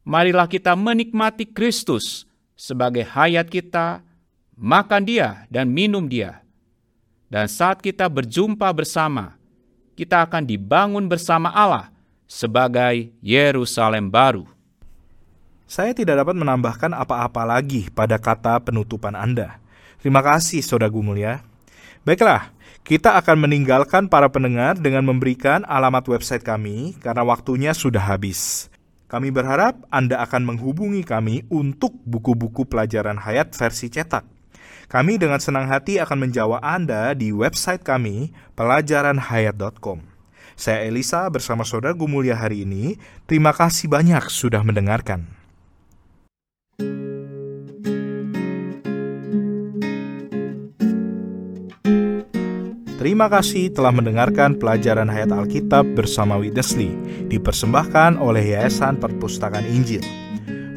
Marilah 0.08 0.48
kita 0.48 0.72
menikmati 0.80 1.44
Kristus 1.44 2.24
sebagai 2.56 3.04
hayat 3.04 3.52
kita, 3.52 4.00
makan 4.56 5.04
Dia 5.04 5.44
dan 5.52 5.68
minum 5.68 6.08
Dia. 6.08 6.40
Dan 7.28 7.52
saat 7.52 7.84
kita 7.84 8.08
berjumpa 8.08 8.72
bersama, 8.72 9.36
kita 10.00 10.24
akan 10.24 10.48
dibangun 10.48 11.12
bersama 11.12 11.52
Allah 11.52 11.92
sebagai 12.24 13.12
Yerusalem 13.20 14.08
baru. 14.08 14.48
Saya 15.68 15.92
tidak 15.92 16.24
dapat 16.24 16.40
menambahkan 16.40 16.96
apa-apa 16.96 17.44
lagi 17.44 17.92
pada 17.92 18.16
kata 18.16 18.64
penutupan 18.64 19.12
Anda. 19.12 19.60
Terima 20.00 20.24
kasih, 20.24 20.64
Saudara 20.64 20.88
Gumulia. 20.88 21.44
Baiklah, 22.08 22.56
kita 22.88 23.20
akan 23.20 23.44
meninggalkan 23.44 24.08
para 24.08 24.32
pendengar 24.32 24.80
dengan 24.80 25.04
memberikan 25.04 25.68
alamat 25.68 26.08
website 26.08 26.40
kami 26.40 26.96
karena 27.04 27.20
waktunya 27.28 27.76
sudah 27.76 28.00
habis. 28.00 28.72
Kami 29.12 29.28
berharap 29.28 29.84
Anda 29.92 30.24
akan 30.24 30.56
menghubungi 30.56 31.04
kami 31.04 31.44
untuk 31.52 31.92
buku-buku 32.08 32.64
pelajaran 32.64 33.20
hayat 33.20 33.52
versi 33.52 33.92
cetak. 33.92 34.24
Kami 34.88 35.20
dengan 35.20 35.44
senang 35.44 35.68
hati 35.68 36.00
akan 36.00 36.32
menjawab 36.32 36.64
Anda 36.64 37.12
di 37.12 37.36
website 37.36 37.84
kami 37.84 38.32
pelajaranhayat.com. 38.56 40.00
Saya 40.56 40.88
Elisa 40.88 41.28
bersama 41.28 41.68
Saudara 41.68 41.92
Gumulia 41.92 42.40
hari 42.40 42.64
ini. 42.64 42.96
Terima 43.28 43.52
kasih 43.52 43.92
banyak 43.92 44.32
sudah 44.32 44.64
mendengarkan. 44.64 45.28
Terima 52.98 53.30
kasih 53.30 53.70
telah 53.70 53.94
mendengarkan 53.94 54.58
pelajaran 54.58 55.06
Hayat 55.06 55.30
Alkitab 55.30 55.86
bersama 55.94 56.34
Witness 56.42 56.74
Lee, 56.74 56.98
dipersembahkan 57.30 58.18
oleh 58.18 58.58
Yayasan 58.58 58.98
Perpustakaan 58.98 59.70
Injil. 59.70 60.02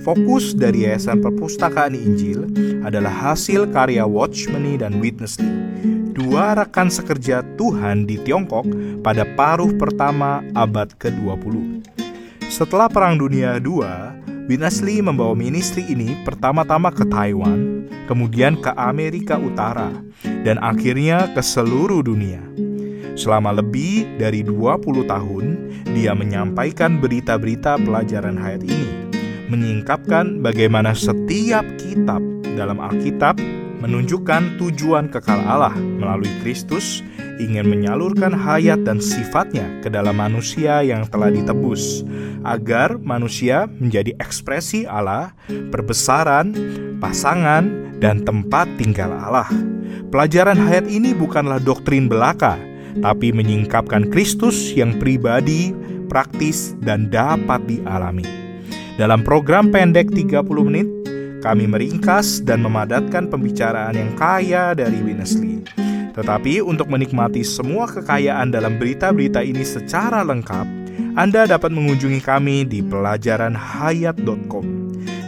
Fokus 0.04 0.52
dari 0.52 0.84
Yayasan 0.84 1.24
Perpustakaan 1.24 1.96
Injil 1.96 2.44
adalah 2.84 3.32
hasil 3.32 3.72
karya 3.72 4.04
Watchmeni 4.04 4.76
dan 4.76 5.00
Witness 5.00 5.40
Lee, 5.40 5.64
dua 6.12 6.60
rekan 6.60 6.92
sekerja 6.92 7.40
Tuhan 7.56 8.04
di 8.04 8.20
Tiongkok 8.20 8.68
pada 9.00 9.24
paruh 9.32 9.72
pertama 9.80 10.44
abad 10.52 10.92
ke-20. 11.00 11.80
Setelah 12.52 12.92
Perang 12.92 13.16
Dunia 13.16 13.56
II, 13.56 13.80
Witness 14.46 14.80
Lee 14.80 15.02
membawa 15.04 15.36
ministry 15.36 15.84
ini 15.90 16.16
pertama-tama 16.24 16.88
ke 16.94 17.04
Taiwan, 17.08 17.84
kemudian 18.08 18.56
ke 18.56 18.72
Amerika 18.78 19.36
Utara, 19.36 19.92
dan 20.46 20.56
akhirnya 20.62 21.28
ke 21.34 21.42
seluruh 21.42 22.00
dunia. 22.00 22.40
Selama 23.18 23.52
lebih 23.60 24.06
dari 24.16 24.40
20 24.46 25.04
tahun, 25.04 25.46
dia 25.92 26.16
menyampaikan 26.16 27.02
berita-berita 27.02 27.76
pelajaran 27.82 28.38
hayat 28.38 28.64
ini, 28.64 28.90
menyingkapkan 29.50 30.40
bagaimana 30.40 30.96
setiap 30.96 31.66
kitab 31.76 32.22
dalam 32.54 32.80
Alkitab 32.80 33.36
menunjukkan 33.80 34.60
tujuan 34.60 35.08
kekal 35.08 35.40
Allah 35.44 35.74
melalui 35.74 36.30
Kristus 36.44 37.00
ingin 37.40 37.64
menyalurkan 37.64 38.36
hayat 38.36 38.84
dan 38.84 39.00
sifatnya 39.00 39.64
ke 39.80 39.88
dalam 39.88 40.20
manusia 40.20 40.84
yang 40.84 41.08
telah 41.08 41.32
ditebus, 41.32 42.04
agar 42.44 43.00
manusia 43.00 43.64
menjadi 43.80 44.12
ekspresi 44.20 44.84
Allah, 44.84 45.32
perbesaran, 45.48 46.52
pasangan, 47.00 47.96
dan 48.00 48.20
tempat 48.28 48.68
tinggal 48.76 49.16
Allah. 49.16 49.48
Pelajaran 50.12 50.60
hayat 50.60 50.84
ini 50.92 51.16
bukanlah 51.16 51.62
doktrin 51.62 52.06
belaka, 52.06 52.60
tapi 53.00 53.32
menyingkapkan 53.32 54.12
Kristus 54.12 54.76
yang 54.76 55.00
pribadi, 55.00 55.72
praktis, 56.12 56.76
dan 56.84 57.08
dapat 57.08 57.64
dialami. 57.64 58.26
Dalam 59.00 59.24
program 59.24 59.72
pendek 59.72 60.12
30 60.12 60.44
menit, 60.68 60.88
kami 61.40 61.64
meringkas 61.64 62.44
dan 62.44 62.60
memadatkan 62.60 63.32
pembicaraan 63.32 63.96
yang 63.96 64.12
kaya 64.12 64.76
dari 64.76 65.00
Winnesley. 65.00 65.79
Tetapi 66.20 66.60
untuk 66.60 66.92
menikmati 66.92 67.40
semua 67.40 67.88
kekayaan 67.88 68.52
dalam 68.52 68.76
berita-berita 68.76 69.40
ini 69.40 69.64
secara 69.64 70.20
lengkap, 70.20 70.68
Anda 71.16 71.48
dapat 71.48 71.72
mengunjungi 71.72 72.20
kami 72.20 72.68
di 72.68 72.84
pelajaranhayat.com. 72.84 74.66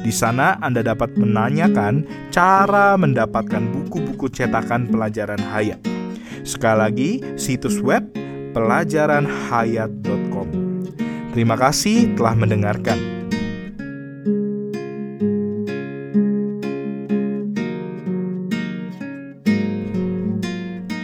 Di 0.05 0.13
sana 0.13 0.61
Anda 0.61 0.85
dapat 0.85 1.17
menanyakan 1.17 2.05
cara 2.29 3.01
mendapatkan 3.01 3.73
buku-buku 3.73 4.29
cetakan 4.29 4.85
pelajaran 4.93 5.41
hayat. 5.41 5.81
Sekali 6.45 6.77
lagi, 6.77 7.25
situs 7.41 7.81
web 7.81 8.05
pelajaranhayat.com. 8.53 10.49
Terima 11.33 11.57
kasih 11.57 12.13
telah 12.21 12.37
mendengarkan. 12.37 13.12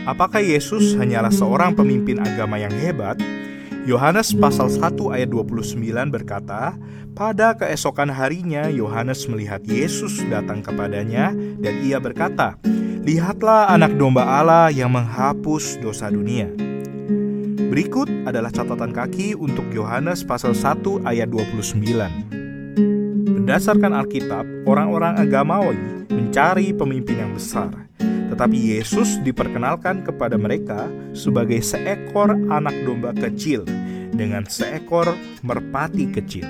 Apakah 0.09 0.41
Yesus 0.41 0.97
hanyalah 0.97 1.29
seorang 1.29 1.77
pemimpin 1.77 2.17
agama 2.17 2.57
yang 2.57 2.73
hebat? 2.81 3.21
Yohanes 3.85 4.33
pasal 4.33 4.73
1 4.73 4.97
ayat 5.13 5.29
29 5.29 5.85
berkata, 6.09 6.73
Pada 7.13 7.53
keesokan 7.53 8.09
harinya 8.09 8.73
Yohanes 8.73 9.29
melihat 9.29 9.61
Yesus 9.69 10.25
datang 10.33 10.65
kepadanya 10.65 11.37
dan 11.61 11.75
ia 11.85 12.01
berkata, 12.01 12.57
Lihatlah 13.05 13.69
anak 13.69 14.01
domba 14.01 14.25
Allah 14.25 14.73
yang 14.73 14.97
menghapus 14.97 15.77
dosa 15.85 16.09
dunia. 16.09 16.49
Berikut 17.69 18.09
adalah 18.25 18.49
catatan 18.49 18.97
kaki 18.97 19.37
untuk 19.37 19.69
Yohanes 19.77 20.25
pasal 20.25 20.57
1 20.57 21.05
ayat 21.05 21.29
29. 21.29 21.85
Berdasarkan 23.45 23.93
Alkitab, 23.93 24.65
orang-orang 24.65 25.21
agamawi 25.21 25.77
mencari 26.09 26.73
pemimpin 26.73 27.29
yang 27.29 27.37
besar– 27.37 27.77
tetapi 28.29 28.77
Yesus 28.77 29.19
diperkenalkan 29.25 30.05
kepada 30.05 30.37
mereka 30.37 30.87
sebagai 31.17 31.65
seekor 31.65 32.37
anak 32.53 32.77
domba 32.85 33.17
kecil 33.17 33.65
dengan 34.13 34.45
seekor 34.49 35.09
merpati 35.45 36.09
kecil. 36.13 36.47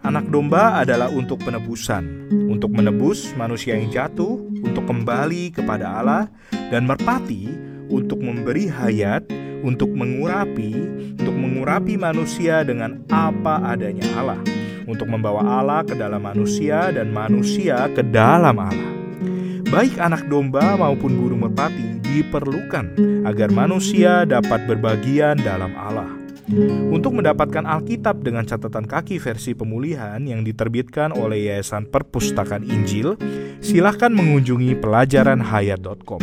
Anak 0.00 0.32
domba 0.32 0.80
adalah 0.80 1.12
untuk 1.12 1.44
penebusan, 1.44 2.32
untuk 2.48 2.72
menebus 2.72 3.36
manusia 3.36 3.76
yang 3.76 3.92
jatuh, 3.92 4.40
untuk 4.64 4.88
kembali 4.88 5.52
kepada 5.52 6.00
Allah, 6.00 6.24
dan 6.72 6.88
merpati 6.88 7.52
untuk 7.92 8.24
memberi 8.24 8.64
hayat, 8.64 9.28
untuk 9.60 9.92
mengurapi, 9.92 10.72
untuk 11.20 11.36
mengurapi 11.36 12.00
manusia 12.00 12.64
dengan 12.64 13.04
apa 13.12 13.60
adanya 13.76 14.08
Allah, 14.16 14.40
untuk 14.88 15.04
membawa 15.04 15.44
Allah 15.60 15.84
ke 15.84 15.92
dalam 15.92 16.24
manusia 16.24 16.88
dan 16.96 17.12
manusia 17.12 17.84
ke 17.92 18.00
dalam 18.00 18.56
Allah 18.56 18.89
baik 19.70 20.02
anak 20.02 20.26
domba 20.26 20.74
maupun 20.74 21.14
burung 21.14 21.46
merpati 21.46 22.02
diperlukan 22.02 22.98
agar 23.22 23.54
manusia 23.54 24.26
dapat 24.26 24.66
berbagian 24.66 25.38
dalam 25.38 25.70
Allah. 25.78 26.10
Untuk 26.90 27.14
mendapatkan 27.14 27.62
Alkitab 27.62 28.26
dengan 28.26 28.42
catatan 28.42 28.82
kaki 28.82 29.22
versi 29.22 29.54
pemulihan 29.54 30.18
yang 30.26 30.42
diterbitkan 30.42 31.14
oleh 31.14 31.46
Yayasan 31.46 31.86
Perpustakaan 31.86 32.66
Injil, 32.66 33.14
silahkan 33.62 34.10
mengunjungi 34.10 34.74
pelajaranhayat.com. 34.82 36.18